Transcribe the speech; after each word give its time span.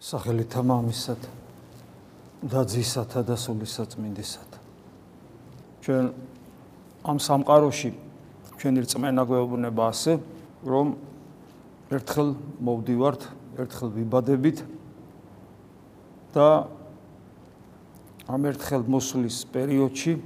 სახელითა 0.00 0.62
მამისად 0.64 1.26
და 2.40 2.64
ძისათა 2.64 3.20
და 3.28 3.36
სულისაწმინდისად. 3.36 4.48
ჩვენ 5.84 6.04
ამ 7.04 7.18
სამყაროში 7.20 7.90
ჩვენი 8.56 8.80
რწმენა 8.88 9.22
გვეუბნება 9.28 9.84
ასე, 9.92 10.16
რომ 10.64 10.96
ერთხელ 11.92 12.32
მოვდივართ, 12.64 13.22
ერთხელ 13.60 13.88
ვიბადებით 14.00 14.64
და 16.32 16.48
ამ 18.24 18.42
ერთხელ 18.48 18.88
მოსulis 18.88 19.44
პერიოდში 19.52 20.16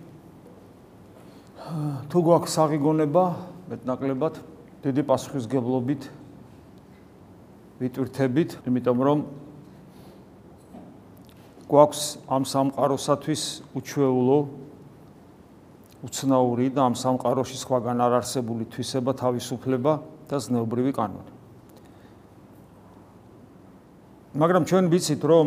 თუ 2.14 2.18
გვაქვს 2.30 2.54
საღიგონება 2.62 3.24
მეტნაკლებად 3.74 4.34
დიდი 4.86 5.02
პასუხისგებლობით 5.02 6.02
ვიტვირთებით, 7.82 8.62
იმიტომ 8.70 8.98
რომ 9.02 9.18
გვაქვს 11.68 12.02
ამ 12.28 12.42
სამყაროსათვის 12.44 13.42
უჩვეულო 13.78 14.38
უცნაური 16.04 16.68
და 16.76 16.84
ამ 16.84 16.94
სამყაროში 17.00 17.56
სხვაგან 17.56 18.02
არ 18.04 18.20
არსებული 18.20 18.68
თვისება, 18.68 19.16
თავისუფლება 19.16 19.92
და 20.28 20.36
ზნეობრივი 20.36 20.92
კანონი. 20.92 21.32
მაგრამ 24.36 24.62
ჩვენ 24.68 24.84
ვიცით, 24.92 25.22
რომ 25.24 25.46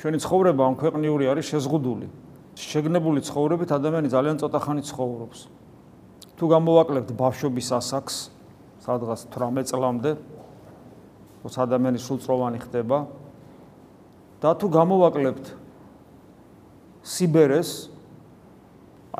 ჩვენი 0.00 0.18
ცხოვრება 0.24 0.62
ამ 0.64 0.74
ქვეყნიური 0.80 1.24
არის 1.28 1.46
შეზღუდული. 1.52 2.08
შეგნებული 2.56 3.20
ცხოვრებით 3.20 3.70
ადამიანი 3.76 4.08
ძალიან 4.08 4.36
ცოტა 4.40 4.58
ხანი 4.64 4.82
ცხოვრობს. 4.88 5.38
თუ 6.40 6.44
გამოვაკლებთ 6.48 7.10
ბავშვობის 7.20 7.68
ასაკს, 7.76 8.16
სადღაც 8.80 9.20
18 9.28 9.68
წლამდე, 9.68 10.10
როცა 11.44 11.58
ადამიანი 11.68 11.98
სულწროვანი 12.00 12.58
ხდება, 12.64 12.98
და 14.40 14.50
თუ 14.56 14.66
გამოვაკლებთ 14.72 15.46
სიბერეს 17.04 17.70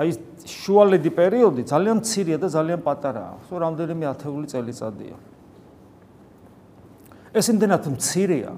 აი 0.01 0.11
შუალედი 0.49 1.11
პერიოდი 1.13 1.63
ძალიან 1.69 2.01
მცირეა 2.01 2.39
და 2.41 2.49
ძალიან 2.49 2.81
პატარაა. 2.81 3.35
ხო 3.49 3.55
რამდენიმე 3.61 4.05
ათეული 4.09 4.47
წელიწადია. 4.49 5.17
ეს 7.37 7.47
იმდენად 7.53 7.85
მცირეა. 7.95 8.53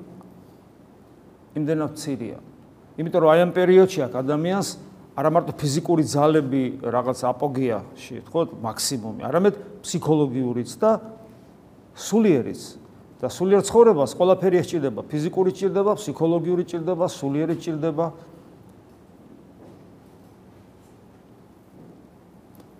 იმდენად 1.58 1.90
მცირეა. 1.92 2.38
იმიტომ 2.96 3.20
რომ 3.22 3.30
აი 3.32 3.40
ამ 3.42 3.52
პერიოდში 3.56 4.00
აქ 4.06 4.12
ადამიანს 4.22 4.68
არა 5.12 5.30
მარტო 5.32 5.52
ფიზიკური 5.60 6.04
ძალები 6.08 6.62
რაღაც 6.88 7.18
აპოგეაში, 7.28 8.16
ხო, 8.32 8.40
მაქსიმუმი, 8.64 9.20
არამედ 9.28 9.54
ფსიქოლოგიურიც 9.84 10.70
და 10.80 10.90
სულიერიც 11.92 12.62
და 13.22 13.30
სულიერ 13.30 13.62
ცხოვრებას 13.62 14.16
ყველაფერი 14.18 14.58
ესჭირდება, 14.58 15.00
ფიზიკური 15.06 15.54
ჭირდება, 15.54 15.94
ფსიქოლოგიური 15.94 16.64
ჭირდება, 16.66 17.06
სულიერი 17.06 17.54
ჭირდება. 17.62 18.06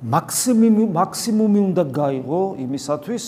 მაქსიმუმი 0.02 0.84
მაქსიმუმი 0.98 1.60
უნდა 1.62 1.84
გაიღო 1.94 2.42
იმისათვის, 2.58 3.24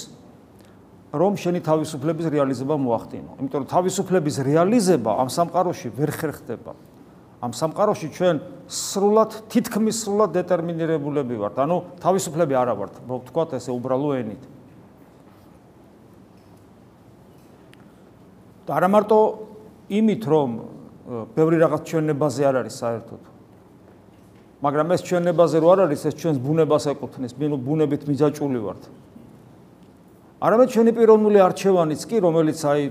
რომ 1.14 1.32
შენი 1.38 1.60
თავისუფლების 1.62 2.26
რეალიზება 2.34 2.74
მოახდინო. 2.74 3.30
იმიტომ 3.38 3.58
რომ 3.62 3.68
თავისუფლების 3.70 4.36
რეალიზება 4.42 5.10
ამ 5.22 5.28
სამყაროში 5.30 5.88
ვერ 5.94 6.10
ხერხდება. 6.18 6.74
ამ 7.38 7.52
სამყაროში 7.54 8.08
ჩვენ 8.10 8.36
სრულად 8.66 9.30
თითქმის 9.54 9.96
სრულად 10.02 10.34
დეტერმინირებულები 10.34 11.34
ვართ. 11.38 11.62
ანუ 11.62 11.76
თავისუფლები 12.02 12.54
არა 12.58 12.74
ვართ, 12.74 12.94
თქვათ 13.06 13.54
ესე 13.54 13.70
უბრალო 13.70 14.10
ენით. 14.18 14.42
და 18.64 18.70
არა 18.80 18.88
მარტო 18.88 19.18
იმით 19.92 20.22
რომ 20.24 20.50
ბევრი 21.36 21.56
რაღაც 21.60 21.82
ჩვენებაზე 21.84 22.42
არ 22.48 22.56
არის 22.64 22.74
საერთოდ. 22.80 23.22
მაგრამ 24.64 24.88
ეს 24.96 25.00
ჩვენებაზე 25.04 25.56
რო 25.60 25.68
არ 25.74 25.80
არის 25.84 26.00
ეს 26.08 26.14
ჩვენს 26.16 26.38
ბუნებას 26.40 26.84
ეკუთვნის. 26.96 27.32
ბუნებით 27.36 28.02
მიძაჭული 28.08 28.60
ვართ. 28.64 28.82
არამედ 30.40 30.68
ჩვენი 30.72 30.90
პიროვნული 30.96 31.38
არჩევანიც 31.44 32.00
კი 32.08 32.16
რომელიც 32.24 32.60
აი 32.64 32.82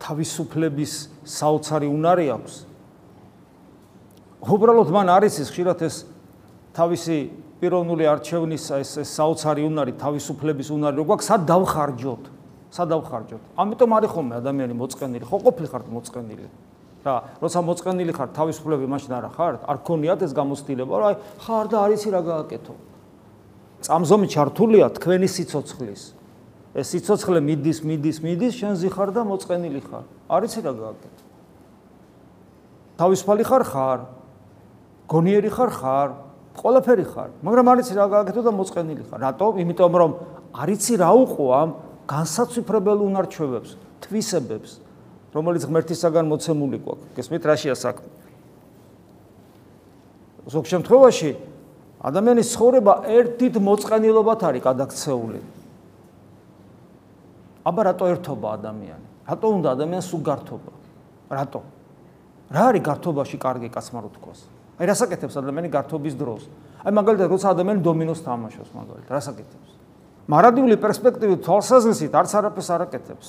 თავისუფლების 0.00 0.92
საოცარი 1.24 1.88
უნარი 1.88 2.26
აქვს. 2.36 2.54
უბრალოდ 4.44 4.88
მან 4.92 5.08
არის 5.08 5.34
ის 5.40 5.48
ხშირად 5.52 5.78
ეს 5.88 6.04
თავისი 6.76 7.16
პიროვნული 7.60 8.04
არჩევნის 8.12 8.64
ეს 8.76 9.08
საოცარი 9.08 9.62
უნარი 9.64 9.92
თავისუფლების 9.96 10.68
უნარი 10.68 11.00
რო 11.00 11.04
გვაქვს 11.08 11.28
სად 11.32 11.40
დავხარჯოთ 11.48 12.24
სადავხარჯოთ. 12.74 13.42
ამიტომ 13.54 13.90
არის 13.94 14.10
ხოლმე 14.10 14.34
ადამიანი 14.42 14.74
მოწყენილი, 14.74 15.24
ხო 15.30 15.38
ყოფილიყართ 15.46 15.86
მოწყენილი. 15.94 16.46
რა, 17.04 17.14
როცა 17.38 17.58
მოწყენილი 17.68 18.12
ხართ, 18.16 18.30
თავისუფლები 18.34 18.86
მაშინ 18.90 19.12
არა 19.14 19.30
ხართ, 19.36 19.60
არ 19.68 19.76
გქონიათ 19.84 20.20
ეს 20.24 20.32
გამოცდილება, 20.34 20.94
რა, 20.98 21.10
ხარ 21.38 21.66
და 21.70 21.76
არ 21.84 21.90
იცი 21.94 22.08
რა 22.10 22.20
გააკეთო. 22.24 22.74
წამზომი 23.84 24.26
ჩართულია 24.34 24.86
თქვენი 24.96 25.28
სიცოცხლის. 25.28 26.02
ეს 26.74 26.86
სიცოცხლე 26.90 27.38
მიდის, 27.44 27.78
მიდის, 27.86 28.16
მიდის, 28.24 28.52
შენ 28.58 28.72
ზიხარ 28.82 29.08
და 29.14 29.22
მოწყენილი 29.22 29.80
ხარ. 29.84 30.04
არ 30.26 30.42
იცი 30.48 30.60
რა 30.64 30.72
გააკეთო. 30.74 31.22
თავისუფალი 32.98 33.42
ხარ 33.44 33.62
ხარ. 33.68 34.00
გონიერი 35.06 35.50
ხარ 35.54 35.70
ხარ. 35.70 36.10
ყველაფერი 36.54 37.04
ხარ, 37.04 37.30
მაგრამ 37.42 37.66
არ 37.70 37.78
იცი 37.82 37.94
რა 37.98 38.06
გააკეთო 38.14 38.42
და 38.46 38.52
მოწყენილი 38.54 39.02
ხარ. 39.10 39.18
რატო? 39.26 39.46
იმიტომ 39.58 39.92
რომ 39.92 40.10
არ 40.54 40.68
იცი 40.74 40.94
რა 41.02 41.10
უყვამ, 41.14 41.70
განსაცვიფრებელ 42.08 42.98
უნარჩვებებს, 43.04 43.70
თვისებებს, 44.04 44.70
რომელიც 45.34 45.62
ღმერთისაგან 45.66 46.24
მოცემული 46.30 46.78
გვაქვს. 46.84 47.06
გესმით, 47.16 47.42
რაშია 47.48 47.74
საქმე? 47.74 48.10
ზოგ 50.44 50.64
შემთხვევაში 50.68 51.30
ადამიანის 52.04 52.48
ცხოვრება 52.52 52.94
ერთით 53.08 53.54
მოწყენილობათ 53.64 54.40
არის 54.44 54.62
გადაქცეული. 54.64 55.40
აბა 57.64 57.82
რატო 57.88 58.04
ერთობა 58.12 58.48
ადამიანი? 58.60 59.06
რატო 59.24 59.46
უნდა 59.56 59.68
ადამიანს 59.72 60.08
უგართობა? 60.12 60.72
რატო? 61.32 61.60
რა 62.52 62.62
არის 62.70 62.82
გართობაში 62.84 63.36
კარგი 63.40 63.68
კაცმა 63.72 64.04
რო 64.04 64.10
თქვას? 64.20 64.38
აი 64.76 64.84
რასაკეთებს 64.84 65.34
ადამიანი 65.40 65.68
გართობის 65.72 66.14
დროს? 66.20 66.42
აი 66.84 66.92
მაგალითად 66.92 67.28
როცა 67.32 67.46
ადამიანი 67.56 67.80
დომინოს 67.80 68.20
თამაშობს 68.20 68.70
მაგალითად, 68.76 69.08
რასაკეთებს? 69.08 69.70
მარადიული 70.28 70.76
პერსპექტივით 70.80 71.40
თვალსაზრისით 71.44 72.12
არც 72.16 72.30
არაფერს 72.38 72.68
არაკეთებს. 72.74 73.28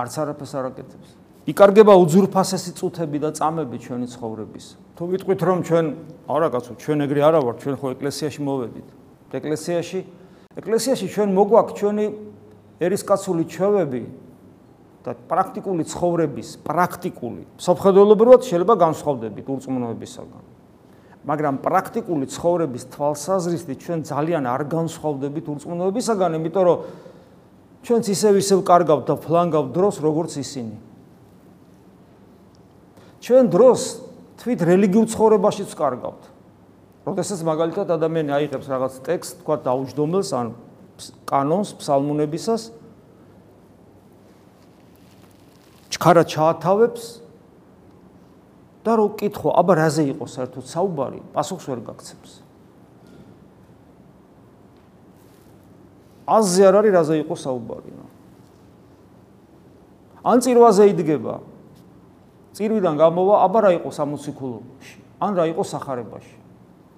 არც 0.00 0.14
არაფერს 0.24 0.52
არაკეთებს. 0.56 1.08
იკარგება 1.44 1.92
უძურფასესი 2.00 2.70
წუთები 2.80 3.18
და 3.20 3.30
წამები 3.36 3.76
ჩვენი 3.76 4.06
ცხოვრების. 4.08 4.64
თუ 4.96 5.02
ვიტყვით 5.12 5.40
რომ 5.44 5.58
ჩვენ 5.68 5.86
არა 6.24 6.48
კაცო, 6.54 6.72
ჩვენ 6.80 6.98
ეგრე 7.04 7.20
არა 7.20 7.40
ვართ, 7.44 7.56
ჩვენ 7.60 7.74
ხო 7.76 7.86
ეკლესიაში 7.92 8.40
მოვედით. 8.40 8.88
ეკლესიაში 9.34 10.00
ეკლესიაში 10.54 11.06
ჩვენ 11.10 11.28
მოგვაქვს 11.34 11.74
ჩვენი 11.74 12.06
ერისკაცული 12.78 13.44
ჩვევები 13.50 14.02
და 15.04 15.10
პრაქტიკული 15.28 15.82
ცხოვრების, 15.84 16.48
პრაქტიკული. 16.64 17.42
სოფხედელობრივად 17.58 18.40
შეიძლება 18.48 18.74
განსხვავდებით 18.78 19.46
ურწმუნოებისაგან. 19.50 20.53
მაგრამ 21.24 21.56
პრაქტიკული 21.64 22.28
ცხოვრების 22.28 22.84
თვალსაზრისით 22.92 23.80
ჩვენ 23.80 24.00
ძალიან 24.04 24.44
არ 24.44 24.62
განსხვავდებით 24.68 25.46
ურწმუნოებისაგან, 25.48 26.30
იმიტომ 26.36 26.64
რომ 26.68 26.78
ჩვენც 27.84 28.04
ისევ 28.12 28.34
ისევ 28.44 28.58
კარგავთ 28.68 29.04
და 29.08 29.14
ფლანგავთ 29.24 29.70
დროს, 29.72 29.94
როგორც 30.04 30.32
ისინი. 30.36 30.76
ჩვენ 33.24 33.44
დროს 33.48 33.80
თვით 34.36 34.60
რელიგიურ 34.68 35.06
ცხოვრებაშიც 35.08 35.70
კარგავთ. 35.72 36.22
როდესაც 37.08 37.40
მაგალითად 37.40 37.88
ადამიანი 37.88 38.30
აიღებს 38.32 38.66
რაღაც 38.68 38.94
ტექსტ, 39.04 39.32
თქვა 39.40 39.56
დაუჯდომელს 39.64 40.30
ან 40.36 40.46
კანონს 41.24 41.70
ფსალმუნებისას, 41.80 42.62
ჩქარა 45.88 46.24
ჩაათავებს 46.28 47.23
და 48.84 48.92
რო 49.00 49.06
კითხო, 49.16 49.48
აბა 49.56 49.74
რაზე 49.80 50.04
იყო 50.12 50.24
საერთოდ 50.28 50.64
საუბარი, 50.68 51.20
პასუხს 51.32 51.66
ვერ 51.72 51.80
გაგცემს. 51.88 52.32
აზზე 56.28 56.62
არ 56.68 56.74
არის 56.80 56.92
რაზე 56.92 57.14
იყო 57.24 57.34
საუბარი, 57.36 57.90
ნო. 57.96 58.06
ან 60.24 60.36
წირვაზე 60.40 60.84
იდგება. 60.92 61.34
წირვიდან 62.54 62.94
გამოვა, 62.96 63.34
აბა 63.44 63.58
რა 63.64 63.70
იყო 63.80 63.90
60 63.92 64.32
ქულში, 64.36 64.98
ან 65.20 65.32
რა 65.36 65.44
იყო 65.52 65.62
сахарებაში. 65.64 66.36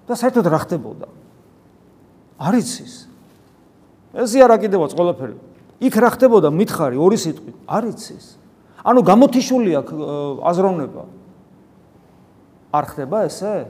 და 0.07 0.15
საერთოდ 0.15 0.45
რა 0.47 0.59
ხდებოდა? 0.63 1.07
არ 2.39 2.53
იცის. 2.63 2.93
ესე 4.15 4.39
არა 4.39 4.55
კიდევაც 4.63 4.91
ყველაფერი. 4.95 5.35
იქ 5.83 5.93
რა 5.99 6.09
ხდებოდა, 6.15 6.47
მითხარი 6.51 6.95
ორი 6.95 7.17
სიტყვით, 7.19 7.57
არ 7.67 7.83
იცის. 7.91 8.25
ანუ 8.87 8.99
გამოთიშული 9.03 9.71
აქვს 9.83 9.93
აზროვნება. 10.47 11.03
არ 12.73 12.85
ხდება 12.91 13.17
ესე? 13.27 13.67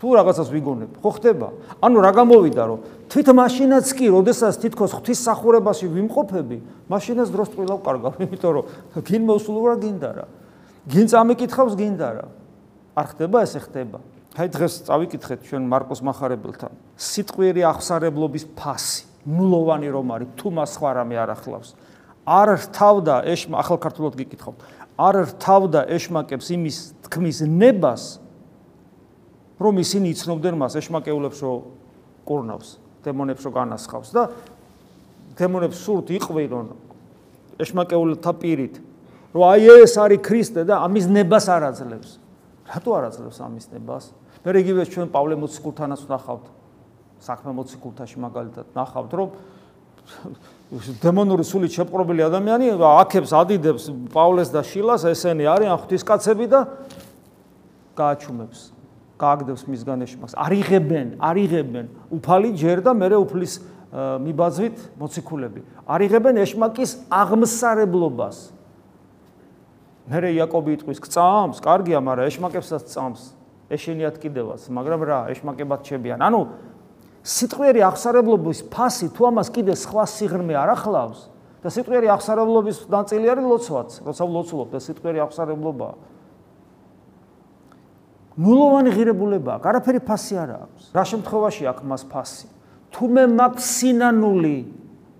თუ 0.00 0.08
რაღაცას 0.16 0.48
ვიგონებ, 0.48 0.92
ხო 1.04 1.10
ხდება? 1.20 1.48
ანუ 1.84 1.98
რა 2.00 2.12
გამოვიდა, 2.16 2.62
რომ 2.72 2.78
თვით 3.12 3.28
მაშინაც 3.36 3.86
კი, 3.92 4.06
როდესაც 4.08 4.56
თითქოს 4.64 4.96
ღვთის 4.96 5.20
სახურებაში 5.28 5.86
ვიმყოფები, 5.92 6.56
მაშინაც 6.88 7.28
დროს 7.28 7.48
წვილავ 7.52 7.80
კარგავ, 7.84 8.12
იმიტომ 8.24 8.52
რომ 8.56 8.64
გინ 9.04 9.22
მოსულურა 9.28 9.74
გინდა 9.76 10.10
რა. 10.16 10.24
გინ 10.88 11.06
წამიკითხავს 11.12 11.74
გინდა 11.76 12.08
რა. 12.16 12.26
არ 12.96 13.06
ხდება 13.12 13.44
ესე 13.44 13.60
ხდება. 13.60 14.00
აი 14.40 14.48
დღეს 14.56 14.74
წავიკითხეთ 14.88 15.40
ჩვენ 15.52 15.62
მარკოს 15.68 16.00
מחარებელთან. 16.00 16.72
სიტყვიერი 16.96 17.62
აღსარებლობის 17.68 18.44
ფასი, 18.56 19.04
ნულოვანი 19.28 19.88
რომ 19.92 20.06
არის, 20.16 20.28
თუ 20.40 20.48
მას 20.48 20.70
სხვა 20.80 20.90
რამე 20.96 21.16
არ 21.20 21.30
ახლავს. 21.36 21.76
არ 22.24 22.48
რთავდა 22.62 23.14
ეშმა 23.26 23.56
ახალ 23.60 23.78
ქართულად 23.80 24.14
გიკითხავთ. 24.16 24.58
არ 25.00 25.16
რთავდა 25.32 25.86
ეშმაკებს 25.96 26.46
იმის 26.52 26.76
თქმის 27.08 27.38
ნებას, 27.48 28.04
რომ 29.60 29.80
ისინი 29.80 30.12
იცნობდნენ 30.12 30.54
მას 30.60 30.76
ეშმაკეულებს 30.80 31.40
რო 31.40 31.54
კურნავს, 32.28 32.68
დემონებს 33.04 33.44
რო 33.48 33.52
განასხავს 33.56 34.12
და 34.12 34.28
დემონებს 35.40 35.80
სურთ 35.80 36.12
იყვირონ 36.20 36.68
ეშმაკეულთა 37.60 38.32
პირით, 38.40 38.80
რომ 39.32 39.42
აი 39.48 39.68
ეს 39.84 39.94
არის 40.00 40.20
ქრისტე 40.24 40.64
და 40.68 40.80
ამის 40.84 41.06
ნებას 41.08 41.46
არ 41.48 41.70
აძლევს. 41.70 42.10
რატო 42.68 42.90
არ 42.96 43.04
აძლევს 43.08 43.38
ამის 43.40 43.66
ნებას? 43.72 44.04
მე 44.44 44.50
რეგივე 44.56 44.82
ჩვენ 44.88 45.08
პავლე 45.12 45.36
მოციქულთანაც 45.40 46.00
ვნახავთ. 46.08 46.44
საქმე 47.20 47.50
მოციქულთაში 47.52 48.16
მაგალითად 48.16 48.66
ვნახავთ, 48.72 49.10
რომ 49.12 49.28
დემონური 51.02 51.42
სულით 51.42 51.74
შეპყრობილი 51.74 52.22
ადამიანი 52.26 52.70
აქებს 52.78 53.32
ადიდებს 53.34 53.84
პავლეს 54.14 54.52
და 54.54 54.62
შილას, 54.62 55.02
ესენი 55.10 55.44
არიან 55.50 55.74
ღვთისკაცები 55.82 56.46
და 56.46 56.60
გააჩუმებს. 57.98 58.60
გააგდებს 59.20 59.62
მისგან 59.68 59.98
ეშმაკს. 60.06 60.34
არიღებენ, 60.38 61.08
არიღებენ 61.20 61.86
უფალი 62.14 62.48
ჯერ 62.56 62.78
და 62.86 62.92
მეორე 62.96 63.16
უფლის 63.20 63.52
მიბაძვით 63.90 64.76
მოციქულები. 64.96 65.60
არიღებენ 65.84 66.34
ეშმაკის 66.46 66.90
აღმსარებლობას. 67.10 68.36
მერე 70.06 70.28
იაკობი 70.38 70.70
იტყვის, 70.78 70.98
"გწამს, 71.02 71.58
კარგია, 71.58 71.98
მაგრამ 71.98 72.26
ეშმაკებსაც 72.30 72.82
წამს. 72.86 73.34
ეშენიათ 73.70 74.16
კიდევაც, 74.22 74.70
მაგრამ 74.70 75.00
რა, 75.06 75.20
ეშმაკებად 75.34 75.80
ჩებიან." 75.82 76.18
ანუ 76.22 76.40
სიტყვიერი 77.20 77.82
აღსარებლობის 77.84 78.62
ფასი 78.72 79.10
თუ 79.12 79.28
ამას 79.28 79.50
კიდე 79.52 79.74
სხვა 79.76 80.04
სიღრმე 80.08 80.54
არ 80.56 80.72
ახლავს 80.72 81.26
და 81.60 81.68
სიტყვიერი 81.68 82.08
აღსარებლობის 82.16 82.78
ნაწილი 82.88 83.28
არის 83.28 83.44
ლოცვაც, 83.50 83.90
როცა 84.08 84.24
ვლოცულობ 84.24 84.68
და 84.72 84.78
სიტყვიერი 84.80 85.20
აღსარებლობაა. 85.26 85.94
ნულოვანი 88.40 88.90
ღირებულება, 88.96 89.60
არაფერი 89.60 90.00
ფასი 90.00 90.34
არ 90.40 90.50
აქვს. 90.56 90.82
რა 90.96 91.04
შემთხვევაში 91.12 91.64
აქვს 91.68 91.84
მას 91.84 92.02
ფასი? 92.08 92.46
თუ 92.88 93.04
მე 93.12 93.24
მაქვს 93.36 93.64
სინანული, 93.76 94.58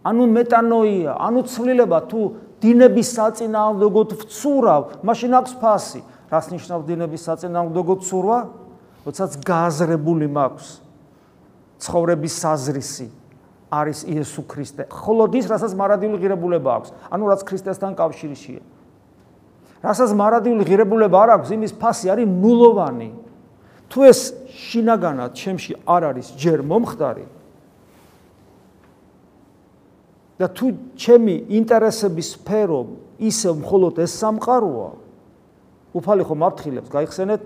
ანუ 0.01 0.25
მეტანოია, 0.33 1.13
ანუ 1.21 1.41
ცვლილება 1.53 1.99
თუ 2.09 2.21
დინების 2.65 3.09
საწინააღმდეგოდ 3.21 4.09
ვცურავ, 4.25 4.83
მაშინ 5.05 5.33
აქვს 5.37 5.53
ფასი. 5.61 6.01
რას 6.33 6.47
ნიშნავს 6.49 6.85
დინების 6.89 7.23
საწინააღმდეგოდ 7.29 8.01
ცურვა? 8.09 8.39
როდესაც 9.05 9.33
გააზრებული 9.45 10.29
მაქვს 10.33 10.90
ცხოვრების 11.81 12.35
საზრისი 12.45 13.09
არის 13.71 14.05
იესო 14.05 14.43
ქრისტე. 14.51 14.83
ხოლო 14.91 15.31
ის 15.35 15.47
რასაც 15.47 15.73
მარადიული 15.79 16.19
ღირებულება 16.21 16.71
აქვს, 16.77 16.91
ანუ 17.11 17.25
რაც 17.31 17.41
ქრისტესთან 17.47 17.93
კავშირშია. 17.97 18.63
რასაც 19.81 20.11
მარადიული 20.13 20.65
ღირებულება 20.67 21.17
არ 21.25 21.31
აქვს, 21.41 21.49
იმის 21.57 21.73
ფასი 21.81 22.07
არის 22.13 22.27
ნულოვანი. 22.29 23.11
თუ 23.91 23.99
ეს 24.07 24.21
შინაგანად 24.51 25.31
ჩემში 25.35 25.73
არ 25.87 26.03
არის 26.15 26.27
ჯერ 26.39 26.63
მომხდარი 26.63 27.27
და 30.41 30.47
თუ 30.49 30.67
ჩემი 30.97 31.35
ინტერესების 31.53 32.29
სფერო 32.39 32.81
ისე 33.21 33.51
მხოლოდ 33.61 34.01
ეს 34.01 34.13
სამყაროა, 34.17 34.91
უფალი 35.93 36.25
ხომ 36.25 36.41
აფრთხილებს, 36.49 36.89
გაიხსენეთ, 36.89 37.41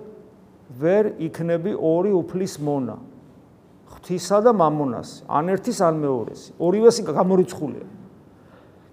ვერ 0.78 1.04
იქნები 1.26 1.75
ორი 1.75 2.12
უფლის 2.14 2.54
მონა. 2.62 2.96
ღვთისა 4.05 4.39
და 4.45 4.53
მამონას, 4.53 5.25
ან 5.25 5.49
ერთის 5.56 5.81
ან 5.81 5.97
მეორეს. 5.97 6.53
ორივეს 6.61 7.01
გამორიცხულია. 7.09 7.87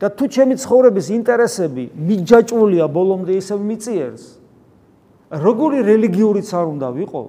და 0.02 0.10
თუ 0.10 0.26
ჩემი 0.34 0.56
ცხოვრების 0.58 1.08
ინტერესები 1.14 1.84
მიჯაჭვულია 1.94 2.86
ბოლომდე 2.90 3.38
ისევ 3.38 3.60
მიწიერს 3.70 4.24
როგორი 5.46 5.80
რელიგიურიც 5.86 6.50
არ 6.58 6.66
უნდა 6.74 6.90
ვიყო 6.98 7.22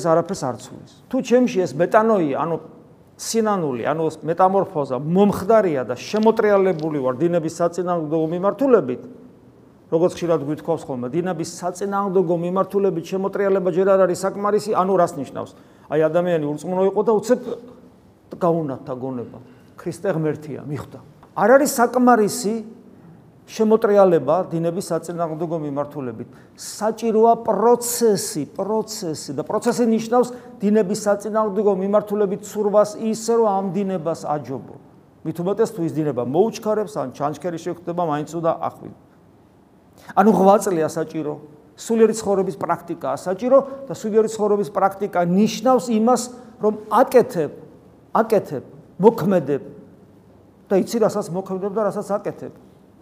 ეს 0.00 0.04
არაფერს 0.08 0.42
არ 0.48 0.56
ცulis 0.64 0.92
თუ 1.12 1.16
ჩემში 1.20 1.58
ეს 1.60 1.76
მეტანოია 1.76 2.40
ანუ 2.40 2.56
სინანული 3.20 3.84
ანუ 3.84 4.04
მეტამორფოზა 4.32 4.96
მომხდარია 4.96 5.84
და 5.84 5.94
შემოტრიალებული 6.00 7.04
ვარ 7.04 7.20
დინების 7.20 7.54
საწინააღმდეგო 7.60 8.26
მიმართულებით 8.32 9.02
როგორც 9.90 10.12
ხშირად 10.14 10.40
გვითხოვს 10.46 10.82
ხოლმე. 10.86 11.10
დინების 11.10 11.50
საწინააღმდეგო 11.58 12.34
მიმართულებით 12.46 13.04
შემოტრიალება 13.10 13.70
ჯერ 13.74 13.88
არ 13.90 14.00
არის 14.06 14.18
საკმარისი 14.22 14.70
ანუ 14.78 14.94
რას 14.94 15.12
ნიშნავს? 15.18 15.50
აი 15.90 16.00
ადამიანი 16.06 16.44
ურწმუნო 16.46 16.82
იყო 16.94 17.00
და 17.02 17.12
უცებ 17.18 17.40
გაუნათა 18.38 18.94
გონება. 18.94 19.38
ქრისტე 19.80 20.08
ღმერთია 20.14 20.60
მიხვდა 20.62 20.98
არ 21.34 21.50
არის 21.56 21.70
საკმარისი 21.80 22.54
შემოტრიალება 23.50 24.36
დინების 24.52 24.86
საწინააღმდეგო 24.92 25.56
მიმართულებით 25.66 26.28
საჭიროა 26.54 27.32
პროცესი 27.42 28.42
პროცესი 28.54 29.30
და 29.34 29.42
პროცესი 29.42 29.84
ნიშნავს 29.90 30.28
დინების 30.62 31.00
საწინააღმდეგო 31.02 31.72
მიმართულებით 31.82 32.40
ცურვას 32.46 32.94
ისე 33.00 33.32
რომ 33.40 33.48
ამ 33.50 33.66
დინებას 33.74 34.22
აჯობო. 34.22 34.74
მით 35.26 35.36
უმეტეს 35.42 35.70
თუ 35.74 35.80
ის 35.82 35.92
დინება 35.98 36.22
მოუჩქარებს 36.24 36.94
ან 36.94 37.08
ჩანჩქერი 37.16 37.58
შეხვდება 37.58 38.02
მაინც 38.06 38.30
უნდა 38.38 38.52
ახვიდო 38.70 39.09
ანუ 40.16 40.30
ღვაწლია 40.34 40.88
საჭირო 40.90 41.34
სულიერი 41.80 42.14
ცხოვრების 42.20 42.56
პრაქტიკაა 42.60 43.16
საჭირო 43.16 43.58
და 43.88 43.94
სულიერი 43.96 44.28
ცხოვრების 44.28 44.70
პრაქტიკა 44.74 45.20
ნიშნავს 45.24 45.86
იმას 45.96 46.22
რომ 46.60 46.74
აკეთებ 46.92 47.50
აკეთებ 48.20 48.64
მოქმედებ 49.00 49.62
და 50.70 50.78
იცი 50.78 50.98
რასაც 51.02 51.26
მოქმედებ 51.34 51.72
და 51.74 51.82
რასაც 51.90 52.08
აკეთებ. 52.14 52.52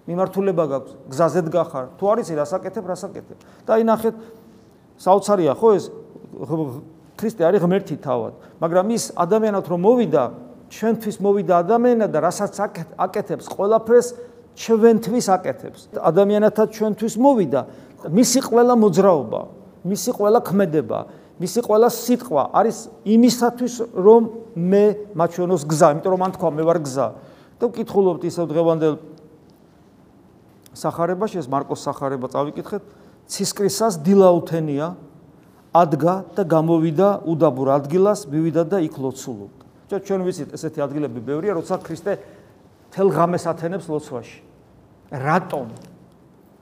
მიმართულება 0.09 0.65
გაქვს, 0.73 0.93
გზაზედ 1.13 1.47
გახარ. 1.53 1.85
თუ 2.01 2.05
არ 2.09 2.19
იცი 2.25 2.35
რას 2.41 2.53
აკეთებ, 2.57 2.85
რას 2.89 3.03
აკეთებ. 3.05 3.39
და 3.69 3.71
აი 3.77 3.83
ნახეთ, 3.85 4.15
საოცარია 4.97 5.53
ხო 5.53 5.69
ეს 5.77 5.85
ქრისტე 7.19 7.43
არის 7.45 7.61
ღმერთი 7.61 7.97
თავად, 8.01 8.33
მაგრამ 8.57 8.87
ის 8.97 9.05
ადამიანად 9.13 9.65
რომ 9.69 9.81
მოვიდა, 9.85 10.25
ჩვენთვის 10.73 11.17
მოვიდა 11.21 11.55
ადამიანად 11.61 12.09
და 12.09 12.19
რასაც 12.25 12.53
აკეთებს 12.97 13.47
ყველაფერს 13.53 14.09
ჩვენთვის 14.59 15.27
აკეთებს. 15.31 15.81
ადამიანათა 16.03 16.65
ჩვენთვის 16.75 17.15
მოვიდა 17.15 17.61
მისი 18.11 18.41
ყველა 18.47 18.75
მოძრაობა, 18.75 19.41
მისი 19.87 20.11
ყველა 20.19 20.41
ქმედება, 20.43 20.99
მისი 21.39 21.61
ყველა 21.67 21.89
სიტყვა 21.95 22.43
არის 22.51 22.79
იმისათვის, 23.07 23.75
რომ 23.95 24.23
მე 24.59 24.85
მაჩვენოს 25.15 25.63
გზა, 25.71 25.87
იმიტომ 25.95 26.11
რომ 26.15 26.21
მან 26.23 26.33
თქვა 26.35 26.49
მე 26.59 26.63
ვარ 26.67 26.79
გზა. 26.83 27.07
და 27.59 27.67
ვკითხულობთ 27.67 28.23
ისევ 28.31 28.45
დღევანდელ 28.55 28.95
сахарებაში, 30.79 31.43
ეს 31.43 31.47
მარკოს 31.51 31.83
сахарება 31.83 32.31
წავიკითხეთ, 32.31 32.83
ცისკრისას 33.27 33.99
დილაუთენია 34.07 34.95
ადგა 35.75 36.15
და 36.39 36.43
გამოვიდა 36.47 37.09
უდაბურ 37.27 37.69
ადგილას, 37.83 38.31
მივიდა 38.31 38.63
და 38.63 38.79
იქ 38.87 38.95
ლოცულობდა. 38.95 39.65
ჩვენ 39.91 40.21
ვიცით, 40.23 40.49
ესეთი 40.55 40.81
ადგილები 40.87 41.19
ბევრია, 41.19 41.59
როცა 41.59 41.83
ქრისტე 41.83 42.13
თელ 42.95 43.09
ღამეს 43.11 43.45
ათენებს 43.51 43.91
ლოცვაში. 43.91 44.48
რატომ? 45.13 45.67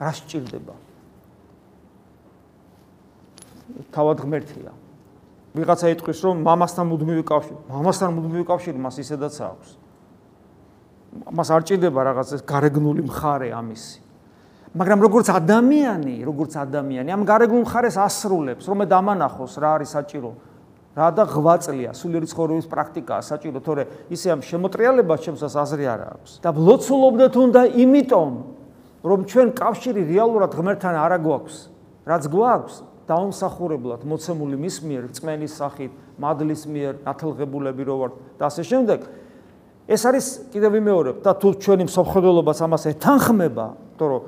რა 0.00 0.10
სჭირდება? 0.12 0.74
თავად 3.90 4.16
ღმერთია. 4.22 4.72
ვიღაცა 5.56 5.86
იტყვის, 5.96 6.18
რომ 6.22 6.36
მამასთან 6.44 6.84
მუდმივი 6.86 7.24
კავშირი, 7.26 7.58
მამასთან 7.72 8.10
მუდმივი 8.12 8.44
კავშირი 8.46 8.78
მას 8.78 8.96
ისედაც 9.02 9.34
აქვს. 9.40 9.70
მას 11.32 11.48
არ 11.48 11.62
ჭირდება 11.64 12.00
რაღაც 12.12 12.28
გარეგნული 12.44 13.02
მხარე 13.08 13.48
ამისი. 13.56 14.00
მაგრამ 14.76 15.00
როგორც 15.00 15.26
ადამიანი, 15.32 16.20
როგორც 16.28 16.52
ადამიანი, 16.60 17.08
ამ 17.08 17.22
გარეგნულ 17.24 17.64
მხარეს 17.64 17.96
ასრულებს, 17.96 18.64
რომ 18.68 18.84
მე 18.84 18.86
დამანახოს 18.92 19.52
რა 19.56 19.70
არის 19.80 19.90
საჭირო. 19.96 20.30
რა 20.96 21.08
და 21.12 21.24
ღვაწლია, 21.28 21.92
სულიერი 21.92 22.26
ცხოვრების 22.32 22.66
პრაქტიკაა 22.72 23.20
საჭირო, 23.20 23.60
თორე 23.60 23.82
ისე 24.08 24.32
ამ 24.32 24.40
შემოტრიალებას 24.40 25.20
ჩემსას 25.28 25.54
აზრი 25.60 25.84
არ 25.92 26.00
აქვს. 26.16 26.30
და 26.40 26.50
ბლოცულობდეთ 26.56 27.34
უნდა 27.36 27.62
იმიტომ, 27.84 28.30
რომ 29.04 29.20
ჩვენ 29.28 29.48
კავშირი 29.52 30.02
რეალურად 30.08 30.50
ღმერთთან 30.56 30.94
არ 30.96 31.12
აგვაქვს. 31.20 31.56
რაც 32.08 32.22
გვაქვს, 32.32 32.74
დაუმსახურებლად 33.06 34.00
მოცემული 34.08 34.56
მის 34.56 34.76
მიერ, 34.82 35.04
წმენის 35.12 35.52
სახით, 35.52 35.92
მადლის 36.16 36.62
მიერ, 36.64 36.94
ათელღებულები 37.04 37.82
რო 37.86 37.96
ვართ 38.00 38.14
და 38.40 38.42
ასე 38.48 38.62
შემდეგ. 38.64 39.00
ეს 39.86 40.02
არის 40.02 40.26
კიდევ 40.50 40.70
ვიმეორებ 40.80 41.16
და 41.22 41.30
თუ 41.38 41.48
ჩვენი 41.62 41.84
მსოფლმხედველობაც 41.86 42.58
ამას 42.66 42.82
ეთანხმება, 42.90 43.66
იმიტომ 43.76 44.08
რომ 44.10 44.22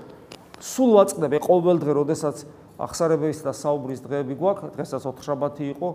სულ 0.63 0.91
ვაწყდები 0.95 1.39
ყოველ 1.43 1.77
დღე, 1.83 1.93
როდესაც 1.99 2.37
ახსარებების 2.79 3.43
და 3.43 3.53
საუბრის 3.53 4.01
დღეები 4.05 4.35
გვაქვს, 4.39 4.75
დღესაც 4.79 5.03
ოთხშაბათი 5.11 5.65
იყო, 5.75 5.89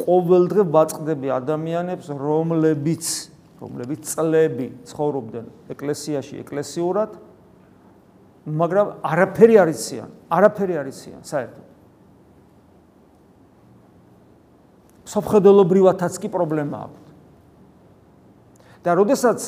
ყოველდღე 0.00 0.62
ვაწყდები 0.72 1.28
ადამიანებს, 1.36 2.06
რომლებიც 2.16 3.06
რომლებიც 3.60 4.08
წლები 4.08 4.66
ცხოვრობდნენ 4.88 5.48
ეკლესიაში, 5.74 6.40
ეკლესიურად, 6.40 7.16
მაგრამ 8.48 8.92
არაფერი 9.04 9.58
არ 9.60 9.72
იციან, 9.74 10.14
არაფერი 10.32 10.78
არ 10.80 10.86
იციან 10.88 11.22
საერთოდ. 11.28 11.66
სოფხედელობრივათაც 15.10 16.14
კი 16.22 16.28
პრობლემა 16.32 16.76
აქვს. 16.88 17.06
და 18.80 18.90
როდესაც 18.96 19.40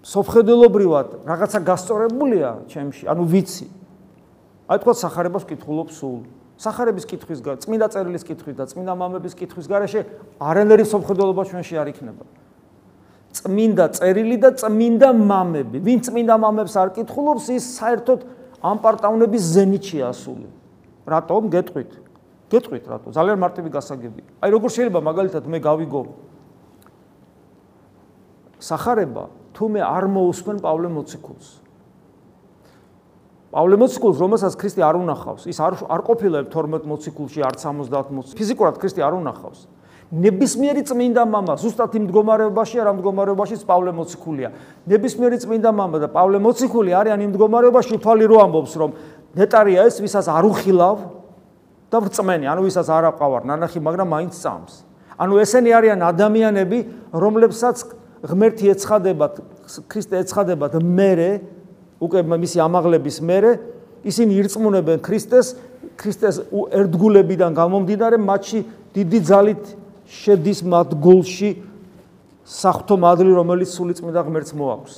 სოფხედელობრივად 0.00 1.28
რაღაცა 1.28 1.60
გასწორებულია 1.60 2.50
ჩემში, 2.72 3.04
ანუ 3.04 3.24
ვიცი. 3.28 3.66
აი 4.68 4.78
თქვა 4.84 4.94
სახარებას 5.00 5.44
კითხულობ 5.48 5.88
სულ. 5.96 6.20
სახარების 6.58 7.04
კითხვის 7.08 7.40
გარეშე, 7.40 7.62
წმინდა 7.64 7.86
წერილის 7.94 8.24
კითხვის 8.28 8.56
და 8.58 8.64
წმინდა 8.68 8.92
მამების 8.98 9.34
კითხვის 9.38 9.66
გარეშე 9.70 10.00
არანაირი 10.42 10.84
სოფხედელობა 10.90 11.42
ჩვენში 11.48 11.74
არ 11.78 11.88
იქნება. 11.94 12.24
წმინდა 13.32 13.84
წერილი 13.94 14.36
და 14.42 14.50
წმინდა 14.58 15.08
მამები. 15.14 15.78
ვინ 15.78 15.98
წმინდა 16.02 16.34
მამებს 16.36 16.74
არ 16.76 16.88
კითხულობს, 16.98 17.46
ის 17.54 17.64
საერთოდ 17.78 18.20
ამ 18.58 18.76
პარტაუნების 18.82 19.42
ზენიჩი 19.54 19.98
ასული. 20.10 20.48
რატომ 21.06 21.42
გეტყვით? 21.48 21.92
გეტყვით 22.50 22.84
რატო? 22.90 23.08
ძალიან 23.14 23.38
მარტივი 23.38 23.70
გასაგები. 23.72 24.20
აი 24.42 24.50
როგორ 24.50 24.68
შეიძლება 24.74 25.00
მაგალითად 25.00 25.44
მე 25.46 25.58
გავიგო 25.62 26.00
სახარება 28.58 29.24
თუ 29.54 29.64
მე 29.72 29.80
არ 29.86 30.04
მოусმენ 30.10 30.58
პავლე 30.58 30.88
მოციქულს. 30.90 31.67
პავლე 33.48 33.76
მოციქულს, 33.80 34.18
რომელსაც 34.20 34.54
ქრისტე 34.60 34.82
არ 34.84 34.96
უნახავს, 35.00 35.48
ის 35.48 35.56
არ 35.56 35.80
არ 35.88 36.00
ყოფილა 36.04 36.38
12 36.52 36.84
მოციქულში, 36.84 37.40
არც 37.48 37.64
70 37.64 38.12
მოციქულში. 38.12 38.36
ფიზიკურად 38.36 38.76
ქრისტე 38.76 39.00
არ 39.00 39.14
უნახავს. 39.16 39.60
ნებისმიერი 40.08 40.82
წმინდა 40.88 41.22
მამა 41.28 41.54
ზუსტად 41.60 41.92
იმ 41.96 42.04
მდგომარეობაში 42.08 42.76
არ 42.80 42.88
ამ 42.88 42.96
მდგომარეობაში 43.00 43.56
პავლე 43.68 43.92
მოციქულია. 43.92 44.48
ნებისმიერი 44.88 45.36
წმინდა 45.44 45.68
მამა 45.68 45.96
და 46.00 46.08
პავლე 46.08 46.38
მოციქული 46.40 46.90
არიან 46.96 47.20
იმ 47.28 47.30
მდგომარეობაში, 47.36 47.92
უფალი 48.00 48.24
რო 48.24 48.36
ამბობს, 48.40 48.72
რომ 48.80 48.90
ნეტარია 49.36 49.84
ეს, 49.84 50.00
ვისაც 50.00 50.26
არ 50.32 50.44
უხილავ 50.48 50.96
და 51.92 51.96
ვრწმენი, 52.00 52.44
ანუ 52.48 52.60
ვისაც 52.68 52.88
არ 52.88 53.04
აყავარ 53.12 53.42
ნანახი, 53.48 53.78
მაგრამ 53.84 54.08
მაინც 54.08 54.32
წამს. 54.32 54.72
ანუ 55.18 55.34
ესენი 55.44 55.70
არიან 55.76 56.00
ადამიანები, 56.08 56.78
რომლებსაც 57.12 57.76
ღმერთი 58.24 58.64
ეცხადებათ, 58.72 59.34
ქრისტე 59.92 60.24
ეცხადებათ 60.24 60.72
მერე, 60.80 61.57
უკვე 61.98 62.22
მისი 62.22 62.58
ამაღლების 62.62 63.18
მერე, 63.22 63.52
ისინი 64.06 64.38
ირწმუნებენ 64.38 64.98
ქრისტეს, 65.02 65.56
ქრისტეს 65.98 66.36
ერთგულებიდან 66.52 67.52
გამომდინარე, 67.58 68.16
მათში 68.22 68.60
დიდი 68.94 69.20
ძალით 69.26 69.62
შედის 70.08 70.62
მათ 70.62 70.94
გულში 71.02 71.50
საფრთხო 72.48 72.96
მადლი, 72.96 73.32
რომელიც 73.34 73.70
სულიწმინდა 73.74 74.20
ღმერთს 74.24 74.52
მოაქვს. 74.54 74.94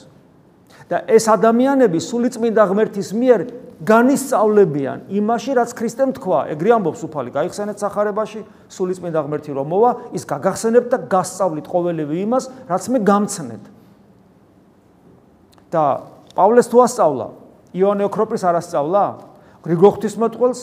და 0.90 1.07
ეს 1.07 1.30
ადამიანები 1.30 1.99
სულიწმინდა 2.02 2.62
ღმერთის 2.66 3.14
მიერ 3.14 3.40
განისწავლებიან 3.87 5.07
იმაში, 5.07 5.50
რაც 5.54 5.71
ქრისტემ 5.78 6.11
თქვა. 6.19 6.50
ეგრე 6.50 6.71
ამბობს 6.76 7.00
უფალი, 7.07 7.30
გაიხსენეთ 7.30 7.78
სახარებაში, 7.78 8.40
სულიწმინდა 8.69 9.21
ღმერთი 9.23 9.50
რომ 9.54 9.66
მოვა, 9.71 9.90
ის 10.19 10.26
გაგახსენებთ 10.26 10.88
და 10.90 10.99
გასწავლით 11.07 11.66
ყოველივე 11.71 12.14
იმას, 12.26 12.45
რაც 12.66 12.83
მე 12.90 12.99
გამცნეთ. 13.07 13.64
და 15.71 16.02
პავლეს 16.37 16.71
თუ 16.71 16.85
ასწავლა, 16.87 17.27
იონე 17.75 18.07
ოქროპრის 18.07 18.45
არ 18.47 18.61
ასწავლა? 18.61 19.05
გრიგოლ 19.65 19.91
ღვთისმეტყველს, 19.97 20.61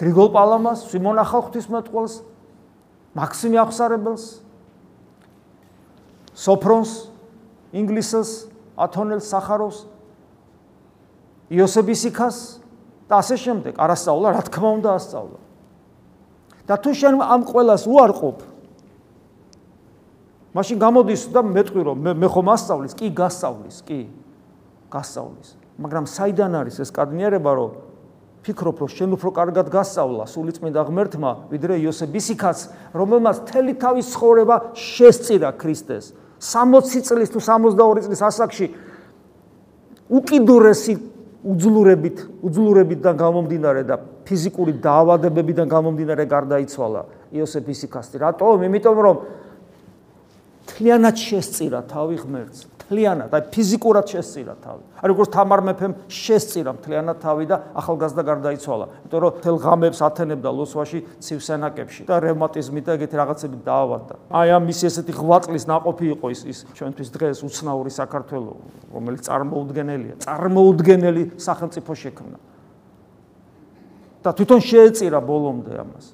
გრიგოლ 0.00 0.28
პალამას, 0.32 0.86
სიმონ 0.90 1.18
ახალღვთისმეტყველს, 1.22 2.14
მაქსიმი 3.18 3.58
აღსარებელს? 3.62 4.24
სოფრონს? 6.32 6.92
ინგლისელს? 7.76 8.30
ათონელს? 8.80 9.26
სახაროს 9.28 9.78
იოსებისიქას 11.52 12.36
და 13.12 13.20
ასე 13.20 13.36
შემდეგ. 13.36 13.76
არასწავლა 13.76 14.28
რა 14.32 14.42
თქმა 14.48 14.68
უნდა 14.80 14.90
ასწავლა. 14.96 15.38
და 16.62 16.78
თუ 16.78 16.90
შენ 16.94 17.18
ამ 17.18 17.42
ყოველას 17.42 17.84
უარყოფ 17.90 18.38
მაშინ 20.54 20.76
გამოდის 20.78 21.22
და 21.34 21.40
მეტყვი 21.42 21.82
რომ 21.90 21.96
მე 22.22 22.28
ხომ 22.30 22.48
ასწავლის? 22.54 22.92
კი 22.94 23.06
გასწავლის 23.10 23.76
კი 23.82 24.00
გასწავლის 24.92 25.56
მაგრამ 25.80 26.04
საიდან 26.06 26.52
არის 26.60 26.76
ეს 26.84 26.90
კადნიერება 26.92 27.52
რომ 27.56 27.70
ფიქრობ 28.42 28.82
რომ 28.82 28.90
შენ 28.90 29.10
უფრო 29.16 29.30
კარგად 29.38 29.66
გასწავლა 29.70 30.26
სულიწმინდა 30.26 30.82
ღმერთმა 30.90 31.30
ვიდრე 31.52 31.78
იოსებისიქაც 31.86 32.58
რომელმაც 32.90 33.36
თელი 33.46 33.74
თავის 33.78 34.06
ცხოვრება 34.12 34.56
შესწირა 34.74 35.50
ქრისტეს. 35.56 36.12
60 36.42 37.06
წლის 37.06 37.30
თუ 37.30 37.38
62 37.38 38.02
წლის 38.02 38.22
ასაკში 38.26 38.66
უკიდურესი 40.10 40.94
უძლურებით 41.42 42.18
უძლურებიდან 42.42 43.14
გამომდინარე 43.14 43.82
და 43.86 43.96
ფიზიკური 44.26 44.74
დაავადებებიდან 44.82 45.66
გამომდინარე 45.70 46.26
გარდაიცვალა 46.26 47.02
იოსებისიქასი 47.30 48.18
რატომ? 48.26 48.66
იმიტომ 48.66 48.96
რომ 49.06 49.16
თლიანად 50.66 51.14
შესწირა 51.14 51.86
თავი 51.86 52.16
ღმერთს 52.26 52.71
მთლიანად, 52.92 53.32
აი 53.32 53.42
ფიზიკურად 53.48 54.06
შესწირა 54.12 54.54
თავი. 54.60 54.82
აი 55.00 55.06
როგორც 55.08 55.30
თამარ 55.32 55.60
მეფემ 55.64 55.92
შესწირა 56.12 56.72
მთლიანად 56.76 57.16
თავი 57.24 57.44
და 57.48 57.56
ახალგაზრდა 57.80 58.22
გარდაიცვალა, 58.28 58.86
იმიტომ 59.08 59.20
რომ 59.24 59.32
თელ 59.40 59.56
ღამებს 59.64 60.00
ათენებდა 60.04 60.50
ლოსვაში 60.52 60.98
ცივსანაკებში 61.24 62.02
და 62.04 62.14
რევმატიზმით 62.20 62.84
და 62.84 62.92
ეგეთი 63.00 63.16
რაღაცებით 63.16 63.62
დაავადდა. 63.64 64.14
აი 64.28 64.48
ამ 64.52 64.62
მისი 64.68 64.84
ესეთი 64.92 65.12
ღვაწლის 65.16 65.64
ناყოფი 65.72 66.06
იყო 66.12 66.26
ის 66.36 66.40
ის 66.52 66.58
ჩვენთვის 66.76 67.08
დღეს 67.16 67.38
უცნაური 67.48 67.90
საქართველო, 67.96 68.52
რომელიც 68.92 69.22
წარმოუდგენელია, 69.24 70.14
წარმოუდგენელი 70.20 71.22
სახელმწიფო 71.40 71.92
შექმნა. 71.96 72.38
და 74.22 74.30
თვითონ 74.30 74.60
შეეწირა 74.62 75.18
ბოლომდე 75.18 75.72
ამას. 75.82 76.06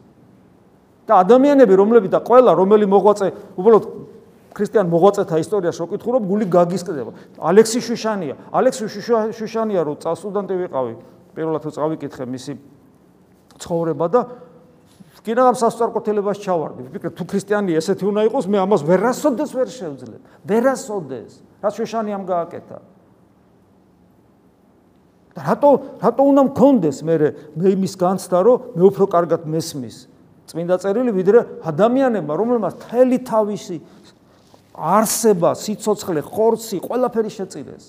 და 1.08 1.24
ადამიანები, 1.24 1.72
რომლებიც 1.76 2.10
და 2.12 2.20
ყველა, 2.20 2.52
რომელი 2.52 2.84
მოღვაწე, 2.88 3.28
უბრალოდ 3.56 3.84
ქრისტიან 4.58 4.90
მოღვაწეთა 4.90 5.36
ისტორიას 5.38 5.78
ვაკითხულობ, 5.78 6.22
გული 6.26 6.46
გაგისკდება. 6.50 7.12
ალექსი 7.38 7.78
შუშანია, 7.78 8.34
ალექსი 8.50 8.84
შუშანია 9.38 9.80
რო 9.86 9.94
წასუდანტე 10.02 10.54
ვიყავი, 10.66 10.92
პირველად 11.38 11.62
თუ 11.62 11.70
წავიკითხე 11.78 12.24
მისი 12.26 12.52
ცხოვრება 13.62 14.06
და 14.10 14.20
კიდევ 15.22 15.44
ამ 15.54 15.56
სასწორკოთელებას 15.62 16.38
ჩავარდი. 16.42 16.82
ვფიქრე 16.90 17.10
თუ 17.14 17.24
ქრისტიანი 17.30 17.70
ესეთი 17.78 18.04
უნდა 18.10 18.20
იყოს, 18.26 18.44
მე 18.50 18.58
ამას 18.66 18.82
ვერასოდეს 18.82 19.50
ვერ 19.54 19.68
შევძლებ. 19.70 20.22
ვერასოდეს. 20.42 21.32
რა 21.62 21.68
შუშანიამ 21.70 22.24
გააკეთა? 22.26 22.78
და 25.38 25.46
რატო 25.46 25.70
რატო 26.02 26.22
უნდა 26.26 26.42
მქონდეს 26.50 26.98
მე 27.06 27.14
მე 27.54 27.66
იმის 27.78 27.94
განცდა 27.94 28.38
რომ 28.42 28.74
მე 28.74 28.82
უფრო 28.90 29.04
კარგად 29.06 29.46
მესმის 29.46 29.96
წმინდა 30.50 30.76
წერილი 30.82 31.12
ვიდრე 31.14 31.40
ადამიანებმა 31.62 32.34
რომელმაც 32.34 32.74
თელი 32.88 33.18
თავისი 33.22 33.76
არსება, 34.78 35.50
სიцоცხლე, 35.58 36.22
ხორცი, 36.22 36.78
ყველაფერი 36.78 37.30
შეწირეს. 37.34 37.84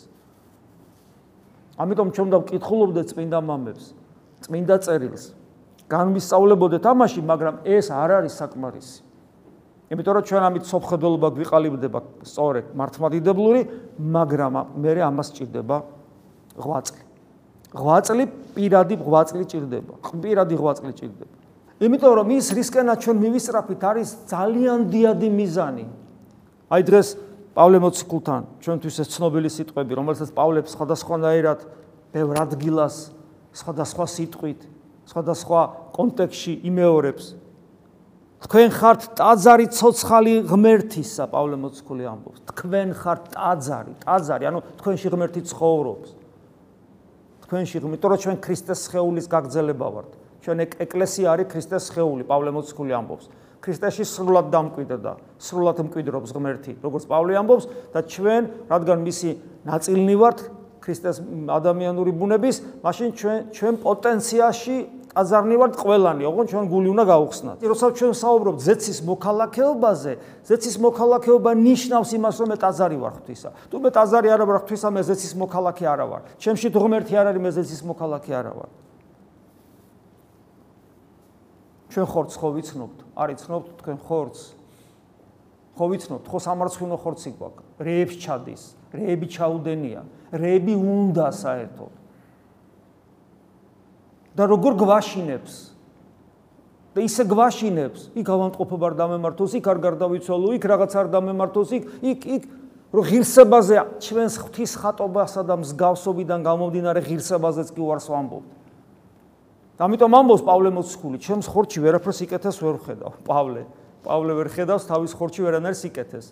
ამიტომ 1.80 2.08
ჩვენ 2.12 2.28
დავკითხულობდეთ 2.34 3.06
წმინდა 3.14 3.40
მამებს, 3.40 3.86
წმინდა 4.44 4.76
წერილს. 4.84 5.24
განვისწავლებოდეთ 5.90 6.84
ამაში, 6.86 7.22
მაგრამ 7.26 7.56
ეს 7.66 7.88
არ 7.90 8.10
არის 8.20 8.34
საკმარისი. 8.42 9.00
იმიტომ 9.90 10.14
რომ 10.14 10.24
ჩვენ 10.30 10.44
ამით 10.46 10.64
სოფხედელობა 10.70 11.28
გვიყალიბდება 11.34 12.00
სწორედ 12.22 12.66
მართლმადიდებლური, 12.78 13.62
მაგრამ 13.98 14.54
მე 14.78 14.92
ამას 15.02 15.28
ჭირდება 15.34 15.78
ღვაწლი. 16.62 17.02
ღვაწლი 17.74 18.24
პირადი 18.54 18.96
ღვაწლი 19.02 19.44
ჭირდება. 19.50 19.94
პირადი 20.22 20.56
ღვაწლი 20.62 20.92
ჭირდება. 20.94 21.36
იმიტომ 21.80 22.12
რომ 22.20 22.28
ის 22.38 22.48
რისკენა 22.54 22.94
ჩვენ 23.02 23.18
მივისწრაფით 23.24 23.82
არის 23.90 24.10
ძალიან 24.30 24.80
დიადი 24.94 25.30
მიზანი. 25.32 25.86
აი 26.70 26.82
დღეს 26.86 27.08
პავლე 27.58 27.80
მოციქულთან 27.82 28.42
ჩვენთვის 28.62 28.96
ეს 29.02 29.10
ცნობილი 29.18 29.50
სიტყვები, 29.50 29.94
რომელსაც 29.98 30.30
პავლე 30.38 30.62
სხვადასხვანაირად 30.70 31.60
ბევრ 32.14 32.36
ადგილას 32.46 32.98
სხვადასხვა 33.58 34.06
სიტყვით, 34.06 34.62
სხვადასხვა 35.10 35.62
კონტექსში 35.98 36.54
იმეორებს. 36.70 37.26
თქვენ 38.46 38.70
ხართ 38.72 39.02
ტაძარი 39.20 39.66
ცოცხალი 39.76 40.34
ღმერთისა, 40.48 41.26
პავლე 41.28 41.58
მოციქული 41.60 42.04
ამბობს. 42.08 42.40
თქვენ 42.54 42.88
ხართ 42.96 43.24
ტაძარი, 43.36 43.94
ტაძარი, 44.06 44.44
ანუ 44.48 44.60
თქვენში 44.80 45.08
ღმერთი 45.12 45.42
ცხოვრობს. 45.50 46.10
თქვენში 47.44 47.76
ღმერთი, 47.84 47.90
იმიტომ 47.90 48.10
რომ 48.14 48.20
ჩვენ 48.24 48.38
ქრისტეს 48.40 48.80
სხეულის 48.88 49.28
გაგრძელება 49.28 49.88
ვართ. 49.92 50.10
ჩვენ 50.40 50.58
ეკლესია 50.86 51.28
არის 51.36 51.48
ქრისტეს 51.52 51.84
სხეული, 51.92 52.24
პავლე 52.24 52.50
მოციქული 52.56 52.94
ამბობს. 52.96 53.26
ქრისტეში 53.60 54.06
სრულად 54.08 54.48
დამკვიდრდა, 54.54 55.14
სრულად 55.40 55.78
მკვიდრობს 55.84 56.32
ღმერთი, 56.32 56.74
როგორც 56.80 57.04
პავლე 57.12 57.34
ამბობს 57.44 57.66
და 57.92 58.00
ჩვენ, 58.08 58.44
რადგან 58.72 59.00
მისი 59.04 59.30
ნაწილნი 59.68 60.16
ვართ, 60.16 60.40
ქრისტეს 60.80 61.18
ადამიანური 61.52 62.12
ბუნების, 62.16 62.58
მაშინ 62.82 63.10
ჩვენ 63.20 63.38
ჩვენ 63.52 63.74
პოტენციაში 63.84 64.76
აზარნი 65.10 65.56
ვართ 65.60 65.74
ყველანი, 65.76 66.24
ოღონ 66.24 66.46
ჩვენ 66.50 66.66
გული 66.70 66.88
უნდა 66.94 67.04
გაუხსნათ. 67.10 67.58
როცა 67.66 67.88
ჩვენ 68.00 68.14
საუბრობთ 68.16 68.60
ზეცის 68.64 69.00
მოქალაქეობაზე, 69.10 70.14
ზეცის 70.48 70.76
მოქალაქეობა 70.80 71.52
ნიშნავს 71.60 72.10
იმას, 72.16 72.36
რომ 72.40 72.48
მე 72.54 72.58
ტაძარი 72.64 72.98
ვარ 73.02 73.14
ღვთისა. 73.18 73.50
თუ 73.70 73.76
მე 73.84 73.90
ტაძარი 73.90 74.28
არა 74.30 74.46
ვარ 74.46 74.58
ღვთისა, 74.64 74.88
მე 74.94 75.02
ზეცის 75.10 75.34
მოქალაქე 75.36 75.86
არა 75.90 76.06
ვარ. 76.08 76.22
ჩემში 76.40 76.68
ღმერთი 76.70 77.14
არ 77.20 77.26
არის, 77.34 77.42
მე 77.42 77.52
ზეცის 77.58 77.82
მოქალაქე 77.90 78.32
არა 78.38 78.54
ვარ. 78.54 78.70
ჩვენ 81.90 82.06
ხორცს 82.06 82.38
ხო 82.38 82.48
ვიცნობთ? 82.54 83.09
არ 83.20 83.36
იცნობთ 83.36 83.68
თქვენ 83.84 83.98
ხორცს? 84.08 84.44
ხო 85.76 85.86
ვიცნობთ, 85.92 86.26
ხო 86.28 86.40
სამარცხინო 86.44 86.96
ხორცი 87.00 87.30
გვაქვს. 87.36 87.66
რეებს 87.80 88.16
ჩადის, 88.20 88.64
რეები 88.96 89.28
ჩაუდენია, 89.32 90.02
რეები 90.32 90.74
უნდა 90.76 91.28
საერთოდ. 91.36 91.94
და 94.40 94.44
როგორ 94.48 94.74
გვაშინებს? 94.80 95.76
და 96.96 97.06
ისე 97.06 97.24
გვაშინებს, 97.30 98.02
იქ 98.18 98.28
ავანტყოფობა 98.34 98.86
არ 98.90 98.96
დამემართოს, 98.98 99.52
იქ 99.60 99.66
არ 99.72 99.80
გარდავიცვალო, 99.84 100.48
იქ 100.58 100.64
რაღაც 100.68 100.92
არ 101.00 101.08
დამემართოს, 101.14 101.70
იქ 101.78 101.84
იქ 102.02 102.20
იქ 102.36 102.44
რო 102.90 103.02
ღირსებაზე 103.06 103.76
ჩვენს 104.02 104.36
ღვთის 104.42 104.72
ხატობასა 104.82 105.42
და 105.46 105.56
მსგავსობიდან 105.62 106.40
გამომდინარე 106.44 107.00
ღირსებაზეც 107.06 107.70
კი 107.72 107.82
უარს 107.86 108.10
ვამბობთ. 108.10 108.59
ამიტომ 109.80 110.12
ამბობს 110.20 110.44
პავლე 110.44 110.70
მოციქული, 110.76 111.18
ჩემს 111.24 111.48
ხორჩი 111.48 111.80
ვერაფერს 111.80 112.20
იკეთეს 112.28 112.58
ვერ 112.60 112.78
ხედავ. 112.84 113.14
პავლე, 113.24 113.64
პავლე 114.04 114.34
ვერ 114.36 114.48
ხედავს 114.52 114.84
თავის 114.92 115.12
ხორჩი 115.16 115.42
ვერანაირს 115.48 115.84
იკეთეს. 115.88 116.26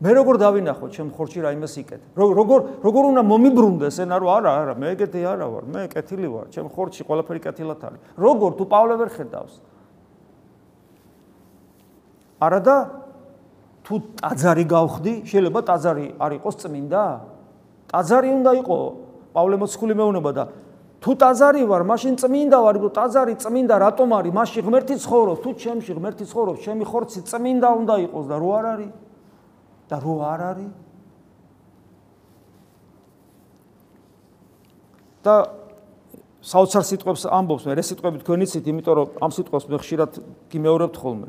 მე 0.00 0.10
როგორ 0.16 0.34
დავინახო 0.40 0.86
ჩემ 0.96 1.08
ხორჩი 1.12 1.40
რაიმეს 1.44 1.74
იკეთე? 1.76 2.06
როგორ 2.16 2.60
როგორ 2.80 3.02
უნდა 3.10 3.22
მომიბრუნდეს 3.26 3.96
ენა 4.00 4.16
რომ 4.16 4.30
არა, 4.32 4.50
არა, 4.64 4.74
მე 4.80 4.86
ეკეთე 4.96 5.20
არა 5.28 5.46
ვარ, 5.50 5.64
მე 5.68 5.82
კეთილი 5.92 6.28
ვარ, 6.30 6.46
ჩემ 6.54 6.66
ხორჩი 6.72 7.02
ყველაფერი 7.04 7.40
კეთილად 7.44 7.82
არის. 7.84 8.00
როგორ 8.16 8.50
თუ 8.56 8.64
პავლე 8.64 8.94
ვერ 8.96 9.10
ხედავს? 9.12 9.54
არა 12.40 12.60
და 12.64 12.76
თუ 13.84 13.94
ტაძარი 14.24 14.64
გავხდი, 14.64 15.12
შეიძლება 15.28 15.60
ტაძარი 15.68 16.06
არ 16.16 16.32
იყოს 16.40 16.54
წმინდა? 16.64 17.04
ტაძარი 17.92 18.28
უნდა 18.40 18.50
იყოს 18.62 18.82
პავლე 19.36 19.56
მოციქული 19.60 19.94
მეუბნება 20.00 20.30
და 20.32 20.44
თუ 21.00 21.10
ტაძარი 21.16 21.64
ვარ, 21.64 21.82
მაშინ 21.88 22.14
წმინდა 22.20 22.58
ვარ, 22.60 22.76
რომ 22.76 22.92
ტაძარი 22.92 23.34
წმინდა 23.40 23.74
რატომ 23.80 24.08
არის? 24.20 24.32
მაშინ 24.36 24.60
ღმერთი 24.68 24.94
ცხოვრობს, 25.00 25.40
თუ 25.40 25.50
ჩემში 25.56 25.92
ღმერთი 25.96 26.24
ცხოვრობს, 26.28 26.60
ჩემი 26.60 26.84
ხორცი 26.84 27.20
წმინდა 27.24 27.68
უნდა 27.80 27.94
იყოს 28.04 28.26
და 28.28 28.36
რო 28.36 28.50
არ 28.60 28.66
არის? 28.68 28.92
და 29.88 29.96
რო 29.96 30.14
არ 30.20 30.40
არის? 30.50 30.72
და 35.24 35.34
საოცარ 36.40 36.84
სიტყვებს 36.88 37.24
ამბობს, 37.28 37.64
მე 37.68 37.76
ეს 37.80 37.88
სიტყვები 37.92 38.16
თქვენ 38.24 38.40
იცით, 38.44 38.64
იმიტომ 38.72 38.94
რომ 38.96 39.08
ამ 39.20 39.30
სიტყვებს 39.36 39.64
მე 39.68 39.76
ხშირად 39.80 40.12
გიმეორებთ 40.52 40.96
ხოლმე. 40.96 41.28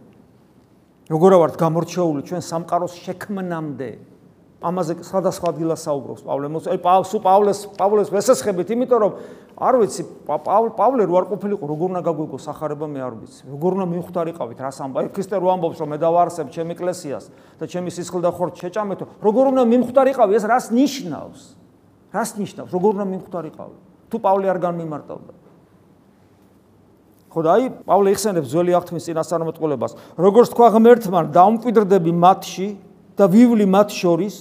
როგორა 1.11 1.35
ვართ 1.43 1.55
გამორჩეული 1.59 2.21
ჩვენ 2.23 2.41
სამყაროს 2.43 2.93
შექმნამდე? 3.03 3.89
ამაზე 4.61 4.93
სხვადასხვა 5.01 5.47
ადგილას 5.51 5.81
საუბრობს 5.89 6.21
პავლე. 6.21 6.47
მოც 6.53 6.65
აი 6.69 6.79
პავლეს 6.85 7.11
პავლეს 7.17 7.59
პავლეს 7.81 8.09
ვესესხებით 8.13 8.69
იმიტომ 8.77 8.99
რომ 9.01 9.13
არ 9.57 9.75
ვიცი 9.81 10.03
პავლე 10.77 11.03
რო 11.09 11.13
არ 11.17 11.25
ყოფილიყო 11.33 11.65
როგორ 11.65 11.87
უნდა 11.97 12.01
გაგვიგო 12.05 12.37
სახარება 12.37 12.85
მე 12.85 13.01
არ 13.01 13.13
ვიცი. 13.25 13.41
როგორ 13.49 13.71
უნდა 13.81 13.87
მიხვდარიყავით 13.89 14.59
რას 14.61 14.77
ამბა 14.85 14.99
ქრისტე 15.17 15.35
რო 15.41 15.47
ამბობს 15.57 15.77
რომ 15.81 15.89
მე 15.89 15.97
დავარსებ 15.97 16.47
ჩემ 16.53 16.69
ეკლესიას 16.77 17.25
და 17.57 17.65
ჩემი 17.65 17.89
სისხლ 17.89 18.21
და 18.21 18.29
ხორცს 18.37 18.61
შეჭამეთო 18.61 19.05
როგორ 19.17 19.43
უნდა 19.49 19.63
მიხვდარიყავი? 19.65 20.31
ეს 20.37 20.45
რას 20.45 20.65
ნიშნავს? 20.69 21.41
რას 22.13 22.29
ნიშნავს? 22.37 22.69
როგორ 22.69 22.89
უნდა 23.01 23.05
მიხვდარიყავი? 23.17 23.77
თუ 24.13 24.17
პავლე 24.21 24.45
არ 24.45 24.59
განმიმარტავდა? 24.61 25.33
ხო 27.31 27.39
და 27.41 27.49
აი 27.55 27.63
პავლე 27.87 28.09
იხსენებს 28.11 28.47
ძველი 28.51 28.71
აღთქმის 28.75 29.03
წინასწარმეტყველებას. 29.07 29.91
როგორც 30.19 30.47
თქვა 30.51 30.67
ღმერთმა 30.75 31.19
დაუმკვიდრდები 31.31 32.11
მათში 32.11 32.67
და 33.20 33.24
ვივლი 33.32 33.66
მათ 33.66 33.88
შორის 33.96 34.36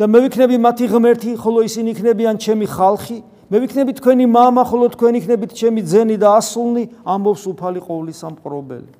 და 0.00 0.08
მე 0.08 0.18
ვიქნები 0.24 0.56
მათი 0.56 0.86
ღმერთი, 0.88 1.30
ხოლო 1.36 1.60
ისინი 1.68 1.92
იქნებიან 1.92 2.36
ჩემი 2.40 2.66
ხალხი. 2.72 3.18
მე 3.50 3.56
ვიქნები 3.66 3.92
თქვენი 4.00 4.24
мама, 4.30 4.64
ხოლო 4.64 4.88
თქვენ 4.96 5.18
იქნებით 5.20 5.52
ჩემი 5.52 5.84
ძენი 5.84 6.16
და 6.16 6.40
ასულნი, 6.40 6.84
ამბობს 7.04 7.44
უფალი 7.50 7.80
ყოვლის 7.84 8.16
სამყრობელი. 8.22 8.90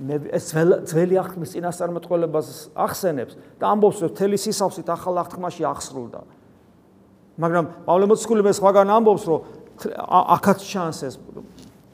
მე 0.00 0.14
ეს 0.32 0.52
ძველი 0.88 1.14
აღთქმის 1.20 1.50
წინასწარმეტყველებას 1.54 2.72
ახსენებს 2.72 3.34
და 3.60 3.64
ამბობს 3.68 3.98
რომ 4.00 4.12
თელი 4.16 4.36
სისავსით 4.40 4.88
ახალ 4.88 5.20
აღთქმაში 5.20 5.62
აღსრულდა. 5.68 6.20
მაგრამ 7.36 7.64
პავლე 7.84 8.06
მოციქული 8.08 8.42
მე 8.48 8.52
სხვაგან 8.56 8.88
ამბობს 8.96 9.24
რომ 9.28 9.40
აქაც 10.36 10.58
ჩანს 10.64 10.98
ეს 11.04 11.14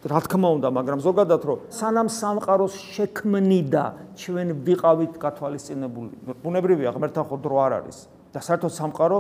რა 0.02 0.20
თქმა 0.26 0.50
უნდა, 0.58 0.68
მაგრამ 0.74 1.00
ზოგადად 1.06 1.42
რომ 1.46 1.58
სანამ 1.70 2.08
სამყაროს 2.10 2.74
შექმნიდა 2.74 3.86
ჩვენ 4.18 4.48
ვიყავით 4.66 5.14
გათვალისწინებული. 5.22 6.42
ბუნებრივია, 6.42 6.90
ღმერთთან 6.98 7.26
ხო 7.30 7.36
დრო 7.38 7.58
არ 7.62 7.72
არის. 7.86 7.98
და 8.34 8.40
საერთოდ 8.42 8.72
სამყარო 8.72 9.20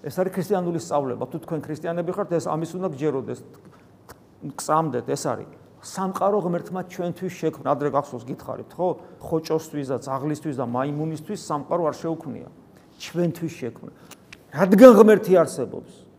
ეს 0.00 0.14
არის 0.16 0.32
ქრისტიანული 0.32 0.80
სწავლება. 0.80 1.24
თუ 1.28 1.36
თქვენ 1.44 1.60
ქრისტიანები 1.60 2.10
ხართ, 2.16 2.30
ეს 2.32 2.46
ამის 2.48 2.70
უნდა 2.80 2.88
გჯეროდეს. 2.96 3.40
გწამდეთ, 4.56 5.06
ეს 5.12 5.24
არის 5.28 5.48
სამყარო 5.80 6.38
ღმერთმა 6.44 6.80
ჩვენთვის 6.92 7.32
შექმნა. 7.40 7.68
ადრე 7.72 7.88
გახსოვს 7.92 8.24
გითხარით, 8.28 8.70
ხო? 8.76 8.88
ხოჭოსთვის 9.20 9.86
და 9.88 9.96
ძაღლისთვის 10.00 10.56
და 10.60 10.64
მაიმუნისთვის 10.68 11.40
სამყარო 11.40 11.82
არ 11.88 11.96
შეუქმნია. 12.00 12.48
ჩვენთვის 13.00 13.52
შექმნა. 13.60 13.92
რადგან 14.52 14.92
ღმერთი 14.96 15.32
არსებობს? 15.40 16.09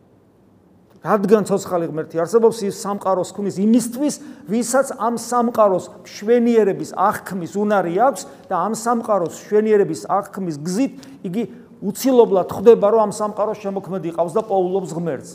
რადგან 1.02 1.42
ცოცხალი 1.50 1.90
ღმერთი 1.90 2.20
არსებობს 2.22 2.62
ის 2.62 2.78
სამყაროს 2.78 3.34
ქმნის 3.34 3.56
იმისთვის, 3.58 4.14
ვისაც 4.46 4.92
ამ 5.02 5.18
სამყაროს 5.18 5.88
შვენიერების 6.06 6.94
აღქმის 6.94 7.52
უნარი 7.58 7.94
აქვს 8.06 8.22
და 8.46 8.54
ამ 8.62 8.74
სამყაროს 8.78 9.34
შვენიერების 9.42 10.06
აღქმის 10.06 10.56
გზით 10.62 10.92
იგი 11.26 11.42
უცილობლად 11.82 12.48
ხდება, 12.54 12.86
რომ 12.94 13.00
ამ 13.10 13.12
სამყაროს 13.18 13.58
შემოქმედი 13.58 14.14
ყავს 14.14 14.32
და 14.38 14.42
პოულობს 14.46 14.90
ღმერთს. 14.94 15.30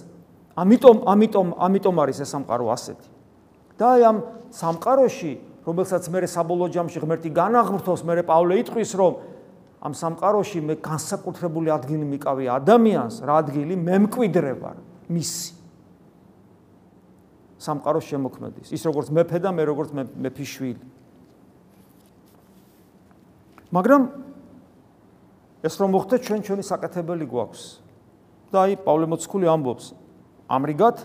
ამიტომ, 0.55 0.97
ამიტომ, 1.03 1.47
ამიტომ 1.59 1.95
არის 1.99 2.17
ეს 2.23 2.29
სამყარო 2.31 2.65
ასეთი. 2.71 3.07
და 3.77 3.85
აი 3.93 4.01
ამ 4.07 4.17
სამყაროში, 4.55 5.31
რომელსაც 5.67 6.03
მე 6.09 6.19
საბოლოო 6.31 6.69
ჯამში 6.73 6.97
ღმერთი 7.03 7.29
განაღმრთოს, 7.29 8.01
მე 8.07 8.23
პავლე 8.23 8.63
იტყვის, 8.63 8.91
რომ 8.95 9.13
ამ 9.83 9.93
სამყაროში 9.93 10.59
მე 10.63 10.75
განსაკუთრებული 10.81 11.69
ადგილი 11.75 12.05
მიკავი 12.07 12.45
ადამიანს, 12.57 13.21
რა 13.21 13.33
ადგილი 13.43 13.75
მე 13.77 13.95
მკვიდრე 14.07 14.53
ვარ 14.57 14.77
მისი 15.13 15.56
სამყაროს 17.57 18.05
შემოქმედის. 18.05 18.67
ის 18.71 18.81
როგორც 18.85 19.07
მეფე 19.11 19.39
და 19.41 19.49
მე 19.51 19.63
როგორც 19.65 19.89
მეფის 19.95 20.49
შვილი. 20.57 20.83
მაგრამ 23.73 24.01
ეს 25.65 25.73
რომ 25.81 25.89
მოხდა 25.91 26.15
ჩვენ 26.21 26.39
ჩვენი 26.45 26.63
საკეთებელი 26.63 27.25
გვაქვს. 27.27 27.63
და 28.47 28.57
აი 28.63 28.73
პავლე 28.85 29.05
მოციქული 29.11 29.47
ამბობს 29.51 29.85
ამრიგად 30.47 30.97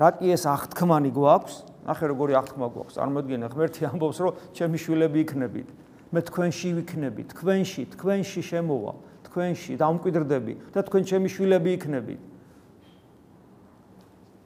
რა 0.00 0.08
კი 0.16 0.26
ეს 0.32 0.44
აღთქმანი 0.48 1.10
გვაქვს? 1.12 1.54
ნახე 1.84 2.04
როგორი 2.08 2.32
აღთქმა 2.40 2.66
გვაქვს. 2.72 2.94
წარმოიდგინე 2.96 3.46
ღმერთი 3.52 3.82
ამბობს 3.92 4.18
რომ 4.24 4.32
ჩემი 4.56 4.76
შვილები 4.80 5.18
იქნებით. 5.20 5.68
მე 6.14 6.20
თქვენში 6.30 6.68
ვიქნები, 6.78 7.22
თქვენში, 7.34 7.82
თქვენში 7.98 8.40
შემოვა, 8.46 8.92
თქვენში 9.26 9.72
დამკვიდრდები 9.82 10.54
და 10.70 10.80
თქვენ 10.86 11.02
ჩემი 11.10 11.28
შვილები 11.28 11.70
იქნებით. 11.74 12.20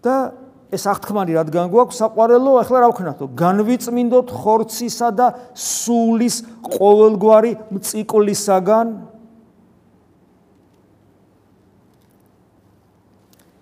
და 0.03 0.33
ეს 0.69 0.85
აღთქმანი 0.85 1.33
რადგან 1.33 1.71
გვაქვს 1.73 2.01
საყვარელო, 2.03 2.53
ახლა 2.61 2.79
რა 2.85 2.89
ვქნათო? 2.93 3.27
განვიწმინდოთ 3.41 4.29
ხორცისა 4.29 5.09
და 5.17 5.27
სულის 5.57 6.37
ყოველგვარი 6.61 7.53
მწიკლისაგან 7.73 8.87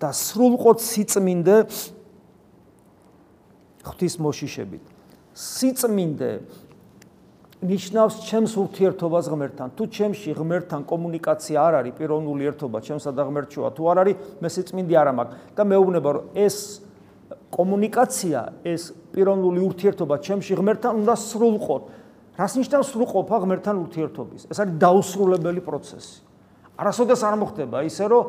და 0.03 0.09
სრულყოთ 0.11 0.83
სიწმინდე 0.83 1.57
ღვთის 3.87 4.15
მოშიშებით. 4.19 4.83
სიწმინდე 5.31 6.31
ნიშნავს 7.57 8.15
ჩემს 8.27 8.53
ურთიერთობას 8.53 9.25
ღმერთთან. 9.31 9.69
თუ 9.73 9.83
ჩემში 9.89 10.29
ღმერთთან 10.37 10.81
კომუნიკაცია 10.85 11.57
არ 11.57 11.73
არის, 11.81 11.93
პიროვნული 11.97 12.43
ერთობა 12.51 12.77
ჩემსა 12.85 13.11
და 13.17 13.23
ღმერთშია, 13.25 13.69
თუ 13.73 13.81
არ 13.89 13.97
არის, 14.03 14.15
მე 14.43 14.49
სიწმინდე 14.53 14.93
არ 14.93 15.09
მაქვს 15.17 15.35
და 15.57 15.61
მეუბნება 15.65 16.09
რომ 16.13 16.25
ეს 16.37 16.57
კომუნიკაცია, 17.57 18.39
ეს 18.61 18.93
პიროვნული 19.13 19.59
ურთიერთობა 19.65 20.15
ჩემში 20.21 20.53
ღმერთთან 20.61 20.93
უნდა 21.01 21.13
სრულყოთ. 21.17 21.83
რას 22.37 22.53
ნიშნავს 22.53 22.87
სრულყოფა 22.93 23.37
ღმერთთან 23.43 23.75
ურთიერთობის? 23.81 24.41
ეს 24.53 24.57
არის 24.61 24.73
დაუსრულებელი 24.77 25.61
პროცესი. 25.65 26.15
არასოდეს 26.77 27.21
არ 27.25 27.35
მოხდება 27.41 27.77
ისე, 27.89 28.05
რომ 28.13 28.23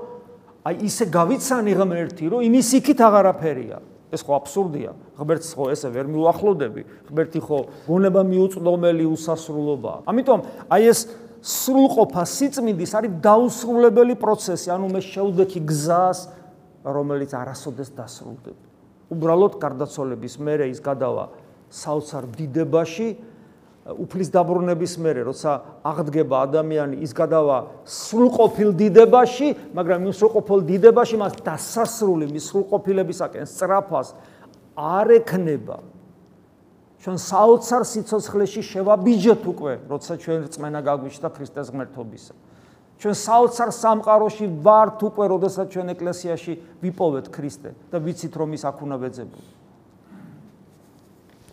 აი 0.65 0.75
ისე 0.89 1.05
გავიცანი 1.13 1.73
ღმერთი, 1.77 2.25
რომ 2.33 2.41
იმის 2.49 2.69
იქით 2.81 2.99
აღარაფერია. 3.05 3.79
ეს 4.09 4.25
ხო 4.25 4.33
აბსურდია. 4.41 4.91
ღმერთს 5.21 5.53
ხო 5.53 5.65
ესე 5.69 5.89
ვერ 5.93 6.07
მიუახლოვდები. 6.09 6.83
ღმერთი 7.13 7.41
ხო 7.45 7.59
გონება 7.85 8.23
მიუწდომელი 8.25 9.05
უსასრულობაა. 9.13 9.99
ამიტომ 10.09 10.41
აი 10.73 10.83
ეს 10.89 11.01
სრულყოფა 11.45 12.23
სიწმინდის 12.25 12.93
არის 12.97 13.13
დაუსრულებელი 13.21 14.15
პროცესი, 14.17 14.73
ანუ 14.73 14.87
მე 14.89 15.01
შეუდექი 15.05 15.61
გზას, 15.69 16.19
რომელიც 16.89 17.31
არასოდეს 17.37 17.93
დასრულდება. 17.93 18.68
უბრალოდ 19.13 19.57
გარდაცოლების 19.63 20.35
მერე 20.41 20.69
ის 20.73 20.81
გადავა 20.85 21.29
საოცარ 21.69 22.25
დიდებაში, 22.37 23.09
უფლის 23.89 24.29
დაბრუნების 24.29 24.95
მერე, 25.01 25.25
როცა 25.25 25.53
აღდგება 25.81 26.45
ადამიანი, 26.45 27.01
ის 27.01 27.13
გადავა 27.17 27.59
სრულყოფილ 27.89 28.77
დიდებაში, 28.77 29.49
მაგრამ 29.73 30.09
იმ 30.09 30.13
სრულყოფილ 30.13 30.61
დიდებაში 30.69 31.17
მას 31.17 31.33
დასასრული 31.41 32.29
მის 32.29 32.45
სრულყოფილებისაკენ 32.53 33.49
სწრაფას 33.49 34.13
არ 34.77 35.09
ექნება. 35.25 35.81
ჩვენ 36.99 37.17
საოცარ 37.17 37.83
სიცოცხლეში 37.89 38.61
შევაბიჯეთ 38.61 39.43
უკვე, 39.49 39.73
როცა 39.89 40.13
ჩვენ 40.21 40.39
რწმენა 40.51 40.81
გაგვიჩნდა 40.85 41.29
ქრისტეს 41.33 41.71
ღმერთობისა. 41.73 42.35
ჩვენ 42.99 43.15
საოცარ 43.15 43.71
სამყაროში 43.71 44.47
ვართ 44.59 44.99
უკვე, 45.07 45.25
როდესაც 45.31 45.67
ჩვენ 45.71 45.87
ეკლესიაში 45.95 46.53
ვიპოვეთ 46.83 47.27
ქრისტე 47.31 47.71
და 47.95 47.97
ვიცით 48.03 48.35
რომ 48.35 48.51
ის 48.59 48.63
აქ 48.67 48.77
უნდა 48.83 48.97
ვეძებო. 48.99 49.39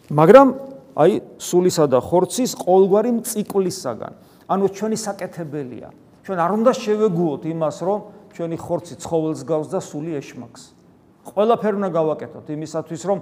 მაგრამ 0.10 0.48
აი 0.96 1.12
სულისა 1.38 1.86
და 1.92 2.00
ხორცის 2.02 2.52
ყოველგვარი 2.58 3.12
ციკლისაგან, 3.30 4.14
ანუ 4.50 4.66
ჩვენი 4.74 4.98
საკეთებელია. 4.98 5.90
ჩვენ 6.26 6.38
არ 6.42 6.52
უნდა 6.58 6.72
შევეგუოთ 6.82 7.44
იმას, 7.46 7.78
რომ 7.86 8.00
ჩვენი 8.34 8.58
ხორცი 8.58 8.96
ცხოველს 9.06 9.42
გავს 9.46 9.68
და 9.70 9.80
სული 9.86 10.12
ეშმაკს. 10.18 10.62
ყველაფერი 11.30 11.76
უნდა 11.78 11.90
გავაკეთოთ 11.94 12.46
იმისათვის, 12.58 13.02
რომ 13.06 13.20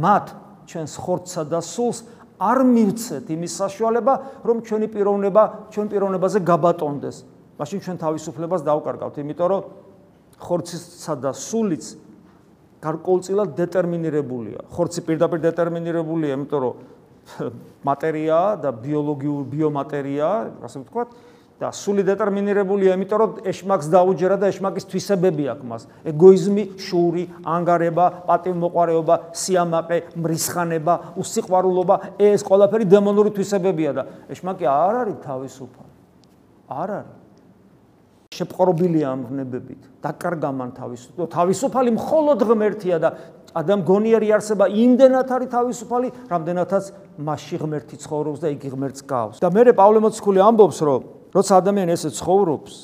მათ 0.00 0.26
ჩვენს 0.64 0.92
ხორცსა 0.96 1.42
და 1.44 1.60
სულს 1.60 1.98
არ 2.40 2.58
მივცეთ 2.64 3.26
იმის 3.32 3.52
საშუალება, 3.60 4.14
რომ 4.44 4.56
ჩვენი 4.64 4.86
პიროვნება 4.92 5.42
ჩვენ 5.72 5.86
პიროვნებაზე 5.92 6.38
გაბატონდეს. 6.40 7.35
მაშინ 7.56 7.78
ჩვენ 7.84 7.96
თავისუფლებას 8.00 8.62
დავკარგავთ, 8.66 9.14
იმიტომ 9.22 9.48
რომ 9.52 9.62
ხორცისა 10.36 11.14
და 11.20 11.30
სულიც 11.32 11.84
გარკვეულწილად 12.84 13.56
დეტერმინირებულია. 13.56 14.60
ხორცი 14.68 15.00
პირდაპირ 15.08 15.40
დეტერმინირებულია, 15.48 16.36
იმიტომ 16.36 16.60
რომ 16.60 16.74
მატერიაა 17.88 18.50
და 18.62 18.70
ბიოლოგიური 18.70 19.44
ბიომატერიაა, 19.50 20.38
ასე 20.62 20.84
ვთქვათ, 20.84 21.08
და 21.56 21.72
სული 21.72 22.04
დეტერმინირებულია, 22.04 22.94
იმიტომ 23.00 23.18
რომ 23.18 23.30
ეშმაკს 23.48 23.88
დაუჯერა 23.88 24.36
და 24.36 24.50
ეშმაკის 24.52 24.84
თვისებები 24.92 25.44
აქვს 25.56 25.64
მას. 25.64 25.82
ეგოიზმი, 26.12 26.64
შური, 26.76 27.24
ანგარება, 27.40 28.28
პატივმოყვარეობა, 28.28 29.14
სიამაყე, 29.32 29.98
მრისხანება, 30.20 30.94
უსიყვარულობა, 31.16 31.96
ეს 32.20 32.44
ყველაფერი 32.44 32.84
დემონური 32.92 33.32
თვისებებია 33.32 33.92
და 33.96 34.02
ეშმაკი 34.28 34.68
არ 34.68 34.94
არის 35.00 35.16
თავისუფალი. 35.24 35.92
არ 36.68 36.90
არის. 37.00 37.25
შეპყრობილია 38.36 39.06
ამ 39.12 39.20
ღნებებით. 39.28 39.80
დაკარგა 40.04 40.50
მან 40.52 40.70
თავისუფლება. 40.76 41.28
თავისუფალი 41.32 41.90
მხოლოდ 41.96 42.38
ღმერთია 42.46 42.96
და 43.00 43.08
ადამ 43.56 43.80
გონიერი 43.88 44.28
არსება 44.36 44.68
იმდენად 44.68 45.28
არის 45.32 45.48
თავისუფალი, 45.48 46.08
რამდენადაც 46.28 46.84
მასში 47.16 47.56
ღმერთი 47.56 47.96
ცხოვრობს 48.04 48.38
და 48.44 48.48
იგი 48.52 48.68
ღმერთს 48.76 49.00
გავს. 49.08 49.36
და 49.40 49.48
მე 49.48 49.72
პავლე 49.72 49.98
მოციქული 50.04 50.40
ამბობს, 50.44 50.78
რომ 50.84 51.02
როცა 51.32 51.52
ადამიანი 51.64 51.92
ესე 51.96 52.10
ცხოვრობს 52.12 52.74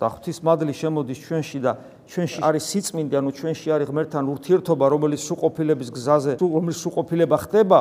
და 0.00 0.06
ღვთისმადლი 0.12 0.72
შემოდის 0.76 1.18
ჩვენში 1.24 1.58
და 1.60 1.72
ჩვენში 2.10 2.38
არის 2.42 2.64
სიწმინდე, 2.68 3.14
ანუ 3.20 3.30
ჩვენში 3.36 3.68
არის 3.70 3.86
ღმერთთან 3.92 4.24
ურთიერთობა, 4.34 4.84
რომელიც 4.92 5.20
სუყოფილების 5.28 5.88
გზაზე, 5.94 6.32
რომელიც 6.40 6.78
სუყოფილება 6.84 7.36
ხდება, 7.44 7.78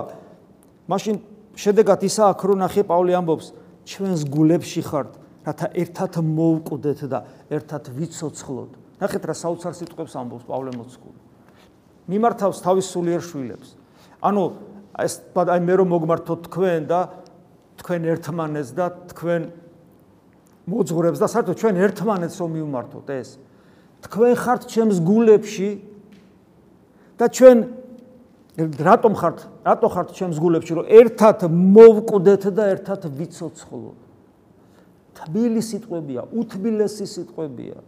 მაშინ 0.91 1.15
შედეგად 1.55 1.99
ისა 2.05 2.23
აქ 2.35 2.41
რო 2.45 2.55
ნახე 2.59 2.83
პავლე 2.85 3.13
ამბობს, 3.19 3.47
ჩვენს 3.89 4.21
გულებში 4.29 4.81
ხართ, 4.85 5.11
რათა 5.45 5.67
ერთად 5.73 6.13
მოვკვდეთ 6.19 6.99
და 7.09 7.19
ერთად 7.49 7.83
ვიცოცხლოთ. 7.95 8.71
ნახეთ 8.99 9.23
რა 9.23 9.35
საოცარ 9.35 9.73
სიტყვებს 9.79 10.13
ამბობს 10.19 10.45
პავლე 10.49 10.71
მოციქული. 10.75 11.19
მიმართავს 12.09 12.57
თავის 12.59 12.85
სულიერ 12.91 13.21
შვილებს. 13.23 13.69
ანუ 14.19 14.43
ეს 14.99 15.13
აი 15.35 15.59
მე 15.63 15.73
რომ 15.79 15.87
მოგმართოთ 15.95 16.39
თქვენ 16.51 16.81
და 16.89 16.99
თქვენ 17.79 18.01
ერთმანეთს 18.11 18.71
და 18.75 18.85
თქვენ 19.15 19.41
მოძღვრებს 20.67 21.19
და 21.23 21.27
საერთოდ 21.31 21.55
ჩვენ 21.55 21.75
ერთმანეთს 21.87 22.35
რომ 22.43 22.49
მივმართოთ 22.59 23.07
ეს 23.15 23.29
თქვენ 24.03 24.33
ხართ 24.35 24.61
ჩემს 24.67 24.97
გულებში 24.99 25.69
და 27.15 27.25
ჩვენ 27.31 27.57
რატომ 28.59 29.13
ხართ 29.15 29.37
რატო 29.63 29.87
ხართ 29.95 30.09
ჩემს 30.19 30.37
გულებში 30.43 30.73
რომ 30.75 30.85
ერთად 30.99 31.47
მოვკვდეთ 31.47 32.43
და 32.51 32.63
ერთად 32.75 33.07
ვიცოცხლოთ 33.07 34.08
თბილი 35.19 35.61
სიტყვებია 35.63 36.21
უთბილესი 36.31 37.05
სიტყვებია 37.13 37.79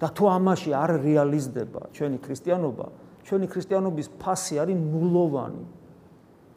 და 0.00 0.08
თუ 0.16 0.24
ამაში 0.36 0.70
არ 0.76 0.90
რეალიზდება 1.04 1.90
ჩვენი 1.96 2.18
ქრისტიანობა 2.24 2.86
ჩვენი 3.28 3.46
ქრისტიანობის 3.52 4.08
ფასი 4.20 4.54
არის 4.64 4.78
ნულოვანი 4.80 5.64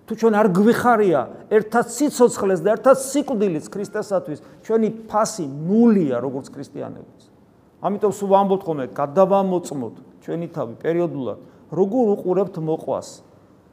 თუ 0.03 0.15
ჩვენ 0.19 0.35
არ 0.35 0.47
გვიხარია 0.51 1.21
ერთად 1.47 1.87
სიცოცხლეს 1.95 2.59
და 2.59 2.75
ერთად 2.75 2.97
სიკვდილის 2.99 3.71
ქრისტესათვის, 3.71 4.39
ჩვენი 4.67 4.89
ფასი 5.07 5.47
ნულია 5.47 6.19
როგორც 6.19 6.51
ქრისტიანებს. 6.51 7.31
ამიტომ 7.79 8.11
სულ 8.11 8.29
ვამბობთ 8.35 8.63
ხოლმე, 8.67 8.85
გადავამოწმოთ 8.99 9.95
ჩვენი 10.27 10.47
თავი 10.51 10.73
პერიოდულად, 10.83 11.39
როგორ 11.71 12.05
უყურებთ 12.19 12.55
მოყვას. 12.59 13.07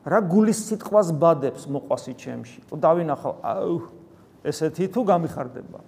რა 0.07 0.19
გულის 0.31 0.61
სიტყვას 0.71 1.09
ბადებს 1.19 1.67
მოყვასი 1.67 2.13
ჩემში. 2.15 2.59
თუ 2.71 2.75
დავინახავ, 2.79 3.35
აუ, 3.43 3.77
ესეთი 4.47 4.87
თუ 4.95 5.01
გამიხარდება. 5.11 5.79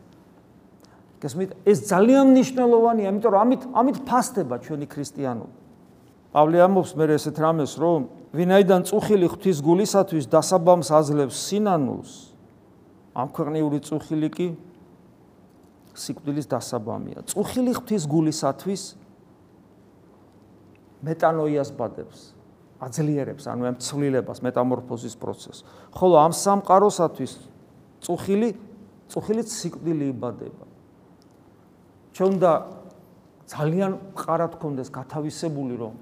გესმით, 1.23 1.51
ეს 1.63 1.79
ძალიან 1.87 2.35
მნიშვნელოვანია, 2.35 3.07
იმიტომ 3.15 3.31
რომ 3.31 3.41
ამით 3.47 3.63
ამით 3.79 3.99
ფასდება 4.03 4.57
ჩვენი 4.59 4.87
ქრისტიანობა. 4.91 5.55
პავლე 6.35 6.59
ამბობს 6.67 6.93
მე 6.99 7.05
ესეთ 7.15 7.37
რამეს, 7.39 7.73
რომ 7.79 8.01
ვინაიდან 8.33 8.81
წუხილი 8.89 9.27
ღვთის 9.31 9.59
გულისათვის 9.63 10.25
დასაბამს 10.33 10.89
აძლევს 10.89 11.37
სინანულს 11.47 12.13
ამ 13.13 13.29
ქვეყნიური 13.29 13.79
წუხილი 13.85 14.29
კი 14.33 14.49
სიკვდილის 15.93 16.47
დასაბამია. 16.49 17.29
წუხილი 17.29 17.73
ღვთის 17.77 18.03
გულისათვის 18.09 18.83
მეტანოიას 21.05 21.71
ბადებს 21.77 22.33
აძლიერებს 22.81 23.45
ანუ 23.47 23.63
ამ 23.69 23.77
ცვლილებას 23.79 24.39
მეტამორფოზის 24.43 25.15
პროცესს. 25.21 25.63
ხოლო 25.93 26.17
ამ 26.19 26.33
სამყაროსათვის 26.33 27.33
წუხილი 28.01 28.49
წუხილიც 29.13 29.49
სიკვდილი 29.53 30.09
იბადება 30.17 30.72
ჩვენ 32.13 32.33
და 32.39 32.53
ძალიან 33.49 33.93
მყარად 34.13 34.53
გქონდეს 34.61 34.89
გათავისებული 34.93 35.75
რომ 35.81 35.95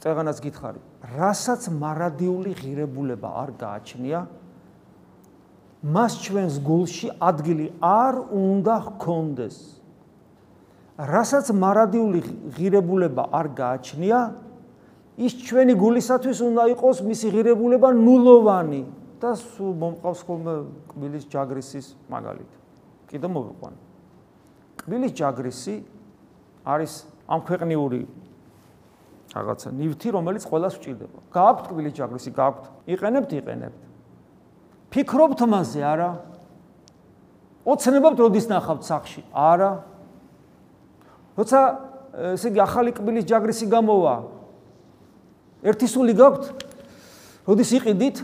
წეგანაც 0.00 0.36
გითხარი. 0.44 0.80
რასაც 1.16 1.62
მარადიული 1.72 2.52
ღირებულება 2.60 3.28
არ 3.42 3.50
გააჩნია 3.60 4.20
მას 5.96 6.12
ჩვენს 6.24 6.54
გულში 6.66 7.08
ადგილი 7.20 7.66
არ 7.80 8.14
უნდა 8.32 8.76
ჰქონდეს. 8.86 9.56
რასაც 10.96 11.46
მარადიული 11.52 12.20
ღირებულება 12.56 13.24
არ 13.32 13.46
გააჩნია 13.60 14.18
ის 15.16 15.32
ჩვენი 15.48 15.74
გულისათვის 15.76 16.38
უნდა 16.48 16.62
იყოს 16.76 16.96
მისი 17.04 17.26
ღირებულება 17.32 17.88
ნულოვანი 17.96 18.82
და 19.20 19.30
სულ 19.36 19.72
მომყავს 19.80 20.20
ხოლმე 20.28 20.54
კბილის 20.92 21.24
ჯაგრისის 21.32 21.86
მაგალითი. 22.12 22.56
კიდე 23.08 23.28
მოვიყვანე 23.28 23.85
კბილის 24.86 25.12
ჯაგრისი 25.18 25.74
არის 26.62 26.92
ამ 27.26 27.40
ქვეყნიური 27.42 28.00
რაღაცა 29.34 29.68
ნივთი, 29.74 30.08
რომელიც 30.14 30.44
ყოველას 30.46 30.74
ვჭირდება. 30.78 31.18
გააქვთ 31.34 31.64
კბილი 31.68 31.90
ჯაგრისი, 31.92 32.30
გააქვთ. 32.32 32.64
იყენებთ, 32.94 33.30
იყენებთ. 33.36 33.80
ფიქრობთ 34.94 35.40
მასზე, 35.50 35.80
არა? 35.82 36.10
ოცნებობთ, 37.66 38.18
როდის 38.22 38.46
ნახავთ 38.46 38.82
სახში? 38.86 39.20
არა. 39.34 39.72
როცა 41.36 41.60
ესე 42.38 42.48
იგი 42.54 42.60
ახალი 42.62 42.90
კბილის 42.96 43.26
ჯაგრისი 43.26 43.66
გამოვა, 43.66 44.14
ერთი 45.66 45.86
სული 45.90 46.14
გაქვთ? 46.16 46.44
როდის 47.44 47.70
იყიდით? 47.76 48.16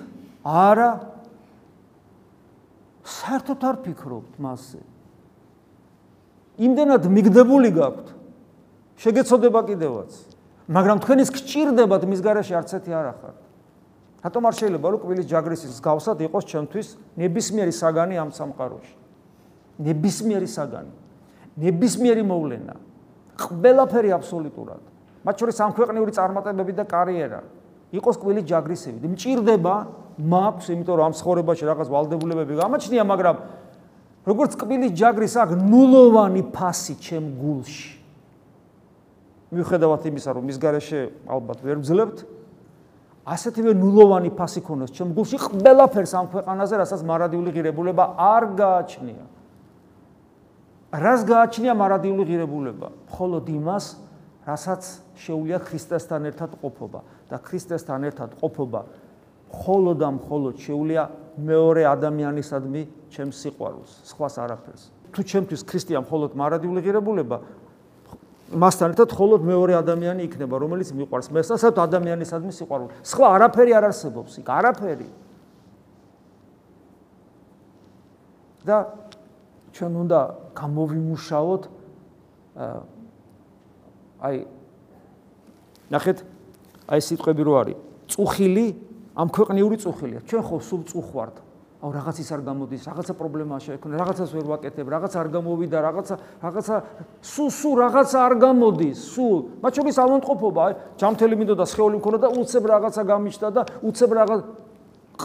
არა. 0.46 0.90
საერთოდ 3.02 3.60
არ 3.68 3.76
ფიქრობთ 3.84 4.38
მასზე. 4.38 4.91
იმდენად 6.58 7.08
მიგდებული 7.08 7.70
გაქვთ. 7.72 8.06
შეგეცოდება 9.00 9.60
კიდევაც. 9.72 10.10
მაგრამ 10.68 10.98
თქვენის 11.02 11.28
გჭირდებათ 11.32 12.02
მის 12.06 12.20
garaში 12.22 12.54
არც 12.54 12.70
ერთი 12.76 12.92
არ 12.92 13.06
ახარ. 13.12 13.34
რატომ 14.22 14.42
არ 14.46 14.54
შეიძლება 14.54 14.86
რომ 14.92 15.00
კბილის 15.02 15.26
ჯაგრისის 15.26 15.80
გავსად 15.82 16.18
იყოს 16.22 16.44
ჩემთვის 16.46 16.88
ნებისმიერი 17.18 17.72
საგანი 17.72 18.14
ამ 18.22 18.30
სამყაროში? 18.30 18.94
ნებისმიერი 19.82 20.48
საგანი. 20.48 20.92
ნებისმიერი 21.58 22.22
მოვლენა. 22.22 22.74
ყველაფერი 23.42 24.10
აბსოლუტურად. 24.14 24.82
მათ 25.26 25.34
შორის 25.40 25.56
ამ 25.62 25.72
ქვეყნიური 25.74 26.12
წარმატებები 26.14 26.72
და 26.78 26.84
კარიერა 26.86 27.40
იყოს 27.92 28.16
კბილის 28.16 28.44
ჯაგრისები. 28.48 29.06
მჭირდება 29.12 29.74
მაქვს, 30.16 30.66
იმიტომ 30.72 30.94
რომ 30.96 31.04
ამ 31.08 31.14
ცხოვრებაში 31.18 31.64
რაღაც 31.66 31.88
ვალდებულებები 31.92 32.54
გამაჩნია, 32.56 33.02
მაგრამ 33.04 33.36
როგორც 34.26 34.54
კბილის 34.58 34.92
ჯაგრის 34.94 35.34
აქ 35.42 35.50
ნულოვანი 35.58 36.42
ფასი 36.54 36.94
ჩემ 37.02 37.26
გულში. 37.40 37.98
მიუხედავად 39.52 40.02
იმისა, 40.08 40.30
რომ 40.32 40.44
მის 40.48 40.58
garaშე 40.62 41.00
ალბათ 41.28 41.58
ვერ 41.60 41.76
ვძლებთ, 41.82 42.18
ასეთივე 43.26 43.72
ნულოვანი 43.76 44.30
ფასი 44.32 44.60
ქონოს 44.64 44.94
ჩემ 44.94 45.12
გულში 45.12 45.38
ყველაფერს 45.42 46.12
ამ 46.16 46.26
ქვეყანაზე, 46.32 46.74
რასაც 46.80 47.00
მარადიული 47.04 47.50
ღირებულება 47.52 48.04
არ 48.16 48.42
გააჩნია. 48.56 49.24
რას 50.92 51.20
გააჩნია 51.24 51.72
მარადიული 51.76 52.22
ღირებულება? 52.24 52.88
მხოლოდ 53.12 53.44
იმას, 53.52 53.84
რასაც 54.46 54.82
შეუძლია 55.22 55.58
ქრისტესთან 55.62 56.22
ერთად 56.30 56.50
ყოფობა 56.58 57.00
და 57.30 57.36
ქრისტესთან 57.38 58.00
ერთად 58.10 58.30
ყოფობა 58.42 58.80
მხოლოდ 59.52 59.96
და 60.00 60.08
მხოლოდ 60.16 60.54
შეუძლია 60.58 61.02
მეორე 61.36 61.82
ადამიანისადმი 61.92 62.82
ჩემს 63.12 63.36
სიყვარულს, 63.44 63.92
სხვას 64.08 64.34
არაფერს. 64.40 64.82
თუ 65.12 65.20
ჩემთვის 65.22 65.62
ქრისტია 65.68 66.00
მხოლოდ 66.02 66.30
მარადიული 66.36 66.80
ღირებულება, 66.80 67.36
მასთან 68.52 68.88
ერთად 68.92 69.08
მხოლოდ 69.12 69.40
მეორე 69.48 69.72
ადამიანი 69.80 70.20
იქნება, 70.28 70.56
რომელიც 70.60 70.88
მიყვარს 70.96 71.28
მე, 71.32 71.40
საერთოდ 71.44 71.76
ადამიანისადმი 71.88 72.52
სიყვარული. 72.52 72.92
სხვა 73.04 73.26
არაფერი 73.36 73.72
არ 73.76 73.84
არსებობს 73.92 74.32
იქ, 74.40 74.48
არაფერი. 74.48 75.08
და 78.62 78.76
ჩვენ 79.74 79.92
უნდა 80.06 80.20
გამოვიმუშაოთ 80.54 81.62
აი 84.22 84.36
ნახეთ 85.90 86.18
აი 86.92 87.00
სიტყვები 87.02 87.42
რო 87.42 87.54
არის 87.58 87.78
წუხილი 88.12 88.66
ამ 89.16 89.28
ქვეყნიური 89.28 89.76
წუხილია. 89.76 90.20
ჩვენ 90.24 90.42
ხო 90.42 90.56
სულ 90.60 90.82
წუხ 90.88 91.08
ვართ. 91.12 91.36
აუ 91.82 91.90
რაღაც 91.98 92.16
ის 92.22 92.30
არ 92.30 92.42
გამოდის, 92.46 92.82
რაღაცა 92.86 93.12
პრობლემაა 93.18 93.60
შეექონა, 93.66 93.94
რაღაცას 93.98 94.30
ვერ 94.38 94.46
ვაკეთებ, 94.54 94.86
რაღაც 94.86 95.12
არ 95.18 95.28
გამოვიდა, 95.34 95.78
რაღაცა 95.82 96.14
რაღაცა 96.38 96.74
სულ 97.18 97.48
სულ 97.50 97.74
რაღაცა 97.82 98.18
არ 98.22 98.34
გამოდის, 98.38 98.98
სულ. 99.02 99.38
მათ 99.58 99.72
შორის 99.82 99.96
ალონტყოფობა, 99.98 100.60
აი 100.62 100.72
ჯამთელი 101.02 101.34
მინდოდა 101.42 101.64
სხეული 101.66 101.96
მქონდა 101.98 102.18
და 102.22 102.28
უცებ 102.38 102.64
რაღაცა 102.70 103.02
გამიჩნდა 103.02 103.48
და 103.50 103.62
უცებ 103.82 104.10
რაღაც 104.14 104.40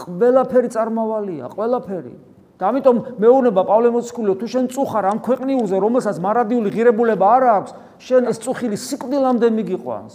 ყველაფერი 0.02 0.68
წარმავალია, 0.74 1.46
ყველაფერი. 1.54 2.14
და 2.58 2.64
ამიტომ 2.74 2.96
მეუბნება 3.22 3.62
პავლე 3.70 3.88
მოციქულიო, 3.94 4.34
თუ 4.34 4.46
შენ 4.50 4.64
წუხარ 4.74 5.04
ამ 5.14 5.18
ქვეყნიურზე, 5.22 5.76
რომელსაც 5.78 6.16
მარადიული 6.18 6.68
ღირებულება 6.74 7.26
არ 7.38 7.42
აქვს, 7.54 7.70
შენ 8.02 8.22
ეს 8.34 8.38
წუხილი 8.42 8.74
სიკვდილამდე 8.74 9.46
მიგიყვანს. 9.54 10.14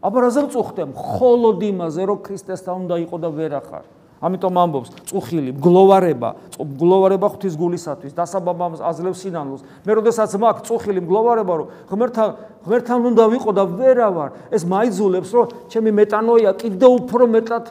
აბა 0.00 0.18
რაზე 0.24 0.42
წუხდე? 0.48 0.82
მხოლოდ 0.96 1.58
იმაზე, 1.60 2.02
რომ 2.08 2.18
ქრისტესთან 2.24 2.74
უნდა 2.88 2.96
იყო 3.04 3.16
და 3.20 3.28
ვერ 3.28 3.52
ახარ. 3.60 3.84
ამიტომ 4.20 4.54
ამბობს, 4.60 4.88
წუხილი, 5.08 5.50
მგლოვარება, 5.56 6.30
მგლოვარება 6.60 7.26
ღვთის 7.32 7.54
გულისათვის, 7.56 8.12
დასაბამს 8.12 8.80
აძლევს 8.84 9.20
სინანულს. 9.24 9.62
მე 9.88 9.92
როდესაც 9.96 10.36
მაქვს 10.36 10.64
წუხილი 10.68 11.00
მგლოვარება, 11.08 11.52
რომ 11.56 11.66
ღმერთთან 11.88 12.28
ღმერთთან 12.68 12.98
უნდა 13.00 13.24
ვიყო 13.32 13.50
და 13.56 13.64
ვერავარ, 13.64 14.28
ეს 14.52 14.62
მაიძულებს, 14.68 15.30
რომ 15.32 15.46
ჩემი 15.72 15.90
მეტანოია 15.96 16.50
კიდევ 16.52 16.90
უფრო 17.00 17.24
მეტად 17.32 17.64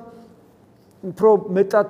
უფრო 0.99 1.29
მეტად 1.53 1.89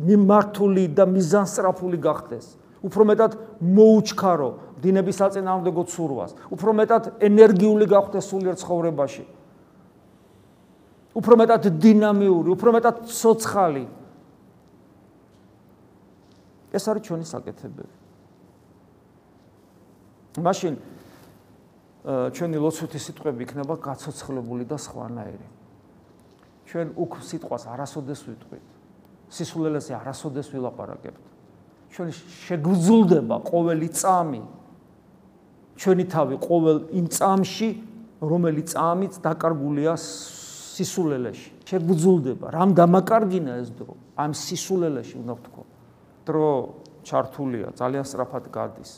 მიმართული 0.00 0.84
და 0.96 1.04
მიზანსწრაფული 1.06 1.98
გახდეს. 2.00 2.46
უფრო 2.82 3.02
მეტად 3.12 3.32
მოუჩქარო 3.60 4.48
დინების 4.82 5.16
საწინააღმდეგო 5.20 5.82
ცურვას, 5.86 6.32
უფრო 6.50 6.70
მეტად 6.80 7.02
ენერგიული 7.22 7.86
გახდეს 7.86 8.24
სულიერ 8.26 8.56
ცხოვრებაში. 8.58 9.24
უფრო 11.12 11.34
მეტად 11.36 11.68
დინამიური, 11.76 12.48
უფრო 12.56 12.68
მეტად 12.72 12.96
ცოცხალი. 13.04 13.84
ეს 16.72 16.84
არის 16.88 17.02
ჩვენი 17.04 17.26
საკეთებელი. 17.28 17.94
მაშინ 20.40 20.74
ჩვენი 22.32 22.56
ლოცვითი 22.56 22.98
სიტყვები 22.98 23.40
იქნება 23.44 23.74
გაცოცხლებული 23.76 24.64
და 24.64 24.76
სხვანაირი. 24.80 25.48
ჩვენ 26.66 26.88
უკ 26.96 27.12
სიტყვას 27.20 27.68
არასოდეს 27.68 28.20
ვიტყვით. 28.26 28.66
სისულელეზე 29.28 29.92
არასოდეს 30.00 30.46
ვილაპარაკებთ. 30.48 31.24
ჩვენ 31.92 32.08
შეგრძულდება 32.48 33.36
ყოველი 33.44 33.88
წამი. 33.92 34.42
ჩვენი 35.76 36.04
თავი 36.08 36.36
ყოველ 36.40 36.78
იმ 36.96 37.06
წამში, 37.12 37.68
რომელიც 38.24 38.66
წამიც 38.72 39.12
დაკარგულია 39.20 39.92
სისულელეში. 40.72 41.50
შეგძულდება, 41.68 42.46
რამ 42.52 42.70
დამაკარგინა 42.72 43.52
ეს 43.60 43.70
დრო? 43.76 43.94
ამ 44.16 44.32
სისულელეში 44.32 45.14
უნდა 45.20 45.34
ვთქვა. 45.36 45.64
დრო 46.26 46.48
ჩართულია, 47.04 47.66
ძალიან 47.76 48.04
სწრაფად 48.08 48.44
გადის. 48.48 48.92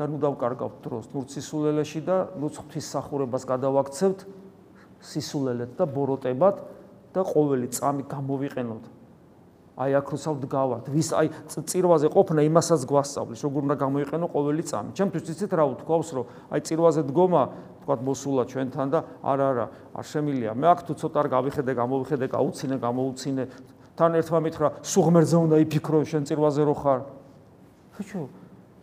და 0.00 0.08
ნუ 0.08 0.16
დავკარგავთ 0.16 0.76
დროს, 0.80 1.04
ნუ 1.12 1.20
სისულელეში 1.28 2.00
და 2.08 2.32
ნუ 2.40 2.48
ღვთისმსახურებას 2.56 3.44
გადავაქცევთ 3.44 4.20
სისულელეთ 5.04 5.70
და 5.76 5.84
ბოროტებად 5.84 6.56
და 7.12 7.20
ყოველი 7.20 7.68
წამი 7.68 8.08
გამოვიყენოთ 8.08 8.84
აი 9.80 9.92
აქ 9.96 10.06
რუსავ 10.12 10.34
დგავართ 10.44 10.88
ვის 10.92 11.08
აი 11.16 11.28
წირვაზე 11.48 12.08
ყოფნა 12.12 12.40
იმასაც 12.44 12.80
გვასწავლის 12.84 13.40
როგორ 13.48 13.60
უნდა 13.64 13.76
გამოიყენო 13.80 14.26
ყოველი 14.28 14.62
წამი. 14.68 14.90
ჩემთვის 14.92 15.24
იცით 15.32 15.52
რა 15.56 15.64
ვთქვავს 15.72 16.08
რომ 16.20 16.24
აი 16.52 16.60
წირვაზე 16.68 17.02
დგომა 17.08 17.42
თქვათ 17.80 18.00
მოსულა 18.04 18.42
ჩვენთან 18.52 18.86
და 18.92 19.00
არა 19.24 19.44
არა 19.50 19.66
არ 19.96 20.04
შემილია. 20.04 20.50
მე 20.52 20.66
აქ 20.68 20.80
თუ 20.84 20.92
ცოტა 21.00 21.18
არ 21.24 21.28
გავიხედე 21.32 21.72
გამოვიხედე 21.80 22.26
გაუცინე 22.28 22.76
გამოუცინე 22.76 23.44
თან 23.96 24.10
ერთმა 24.20 24.40
მითხრა 24.44 24.68
სუღმერძე 24.84 25.36
უნდა 25.48 25.56
იფიქრო 25.64 25.98
შენ 26.04 26.22
წირვაზე 26.28 26.62
რო 26.68 26.74
ხარ. 26.76 27.00
ბიჭო 27.96 28.22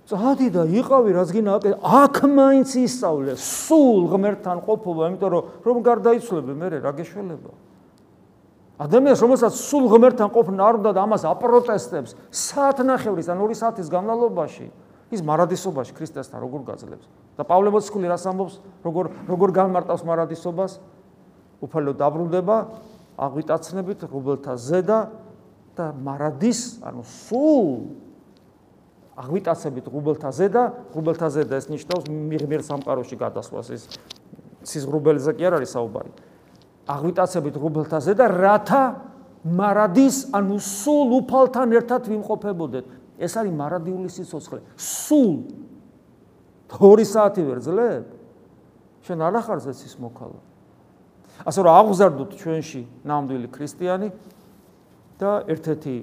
წადი 0.08 0.48
და 0.56 0.64
იყავი 0.72 1.12
რაც 1.20 1.30
გინა 1.36 1.52
აქ 1.84 2.16
მაინც 2.32 2.70
ისწავლე 2.80 3.36
სულ 3.36 4.08
ღმერთთან 4.08 4.58
ყოფობა 4.64 5.04
იმიტომ 5.12 5.30
რომ 5.36 5.44
რომ 5.68 5.78
გარდაიცვლები 5.84 6.54
მე 6.56 6.68
რა 6.80 6.92
გეშველებაა 6.96 7.67
ადამიანს 8.78 9.22
რომელსაც 9.26 9.54
სულ 9.58 9.86
ღმერთთან 9.90 10.30
ყოფნა 10.30 10.62
არ 10.62 10.76
უნდა 10.78 10.92
და 10.94 11.02
ამას 11.02 11.24
აპროტესტებს 11.26 12.14
საათნახევრის 12.30 13.28
ან 13.34 13.42
2 13.42 13.58
საათის 13.58 13.90
განმავლობაში 13.90 14.68
ის 15.18 15.22
მარადისობაში 15.26 15.96
ქრისტესთან 15.98 16.38
როგორ 16.46 16.62
გაძლებს 16.68 17.06
და 17.38 17.44
პავლე 17.48 17.74
მოციქული 17.74 18.06
რას 18.12 18.26
ამბობს? 18.30 18.56
როგორ 18.86 19.06
როგორ 19.30 19.50
განმარტავს 19.58 20.04
მარადისობას? 20.06 20.72
უფალო 21.58 21.94
დაბრუნდება 21.98 22.58
აღვიტაცნებით 23.18 24.00
რუბელთა 24.14 24.54
ზედა 24.62 25.00
და 25.74 25.86
მარადის 25.98 26.62
ანუ 26.86 27.02
სულ 27.02 27.70
აღვიტაცებით 29.18 29.86
რუბელთა 29.90 30.30
ზედა 30.38 30.64
რუბელთა 30.94 31.28
ზედა 31.34 31.54
ეს 31.58 31.66
ნიშნავს 31.74 32.06
მიღმერ 32.14 32.62
სამყაროში 32.62 33.16
გადასვლას. 33.18 33.74
ის 33.74 33.90
ცის 34.62 34.86
რუბელზე 34.86 35.34
კი 35.34 35.50
არ 35.50 35.58
არის 35.58 35.74
საუბარი 35.74 36.27
აღვიტაცებით 36.88 37.56
რუბლთაზე 37.60 38.14
და 38.18 38.26
რათა 38.32 38.84
მარადის 39.48 40.18
ანუ 40.36 40.58
სულ 40.64 41.10
უფალთან 41.24 41.76
ერთად 41.78 42.08
ვიმყოფებოდეთ. 42.08 42.86
ეს 43.18 43.34
არის 43.38 43.54
მარადიული 43.54 44.10
სიცოცხლე. 44.14 44.60
სულ 44.78 45.34
2 46.70 47.06
საათი 47.06 47.42
ვერ 47.48 47.60
ძლებ? 47.64 48.06
შენ 49.08 49.18
არ 49.24 49.36
ახარ 49.40 49.60
ზეცის 49.64 49.96
მოქალა. 50.04 50.40
ასე 51.46 51.60
რომ 51.64 51.74
აღზარდოთ 51.82 52.32
ჩვენში 52.38 52.82
ნამდვილი 53.06 53.48
ქრისტიანი 53.54 54.10
და 55.22 55.32
ერთ-ერთი 55.48 55.96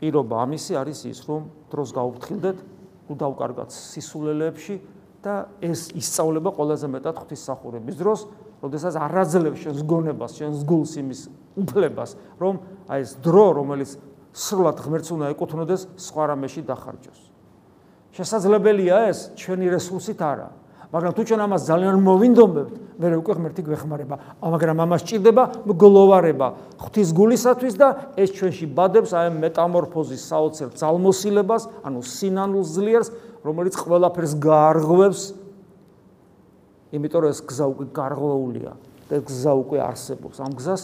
პირობა 0.00 0.36
ამისი 0.44 0.72
არის 0.76 1.00
ის, 1.10 1.18
რომ 1.28 1.42
დროს 1.72 1.88
გაუფრთხილდეთ, 1.96 2.58
თუ 3.06 3.12
დავკარგათ 3.16 3.70
სისულელეებში 3.72 4.76
და 5.24 5.48
ეს 5.64 5.90
ისწავლება 5.96 6.50
ყველაზე 6.54 6.86
მეტად 6.92 7.14
ღვთისმსახურების 7.22 7.96
დროს 7.96 8.20
როდესაც 8.66 8.98
არაძლევს 8.98 9.62
შენს 9.62 9.80
გონებას, 9.86 10.32
შენს 10.36 10.58
გულს 10.66 10.92
იმის 10.98 11.20
უფლებას, 11.54 12.10
რომ 12.42 12.54
აი 12.90 13.00
ეს 13.06 13.10
დრო, 13.22 13.46
რომელიც 13.62 13.90
სრულად 14.34 14.76
ღმერთს 14.82 15.10
უნდა 15.14 15.26
ეკუთვნოდეს, 15.32 15.82
სხვა 15.96 16.22
რამეში 16.34 16.62
დახარჯოს. 16.66 17.20
შესაძლებელია 18.16 18.96
ეს 19.12 19.18
ჩვენი 19.38 19.66
რესურსით 19.70 20.20
არა, 20.20 20.48
მაგრამ 20.92 21.12
თუ 21.16 21.22
ჩვენ 21.28 21.40
ამას 21.46 21.62
ძალიან 21.66 21.96
მოვინდომებთ, 22.00 22.74
მე 22.96 23.06
უკვე 23.20 23.32
ღმერთი 23.36 23.62
გვეხმარება, 23.66 24.16
მაგრამ 24.40 24.78
ამას 24.86 25.02
ჭირდება 25.08 25.44
გლოვარება 25.66 26.48
ღვთის 26.80 27.08
გულისათვის 27.12 27.74
და 27.76 27.88
ეს 28.16 28.30
ჩვენში 28.32 28.66
ბადებს 28.72 29.12
აი 29.12 29.34
მეტამორფოზის 29.36 30.22
საოცერ 30.30 30.68
ძალმოსილებას, 30.78 31.62
ანუ 31.84 32.00
სინანულს 32.00 32.68
ძლიერს, 32.76 33.08
რომელიც 33.44 33.74
ყველაფერს 33.76 34.32
გაარღვევს 34.40 35.22
იმიტომ 36.92 37.20
რომ 37.22 37.30
ეს 37.34 37.40
გზა 37.46 37.66
უკვე 37.72 37.86
გარღვეულია 37.96 38.72
და 39.10 39.16
გზა 39.22 39.52
უკვე 39.62 39.78
არსებობს. 39.86 40.36
ამ 40.42 40.52
გზას 40.58 40.82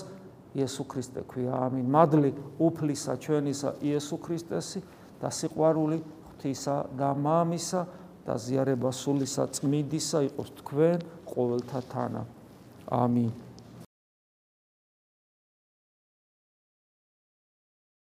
იესო 0.55 0.83
ქრისტე 0.91 1.21
ქვია. 1.27 1.53
ამინ. 1.67 1.87
მადლი 1.87 2.31
უფლისა 2.59 3.13
ჩვენისა 3.23 3.71
იესო 3.83 4.17
ქრისტესი 4.19 4.81
და 5.23 5.29
სიყვარული 5.31 5.99
ღვთისა 6.03 6.77
და 6.99 7.09
მამისა 7.15 7.83
და 8.27 8.35
ზიარება 8.39 8.91
სულისა 8.91 9.45
წმიდისა 9.55 10.19
იყოს 10.29 10.49
თქვენ 10.63 10.99
ყოველთა 11.27 11.81
თანა. 11.93 12.23
ამინ 12.91 13.31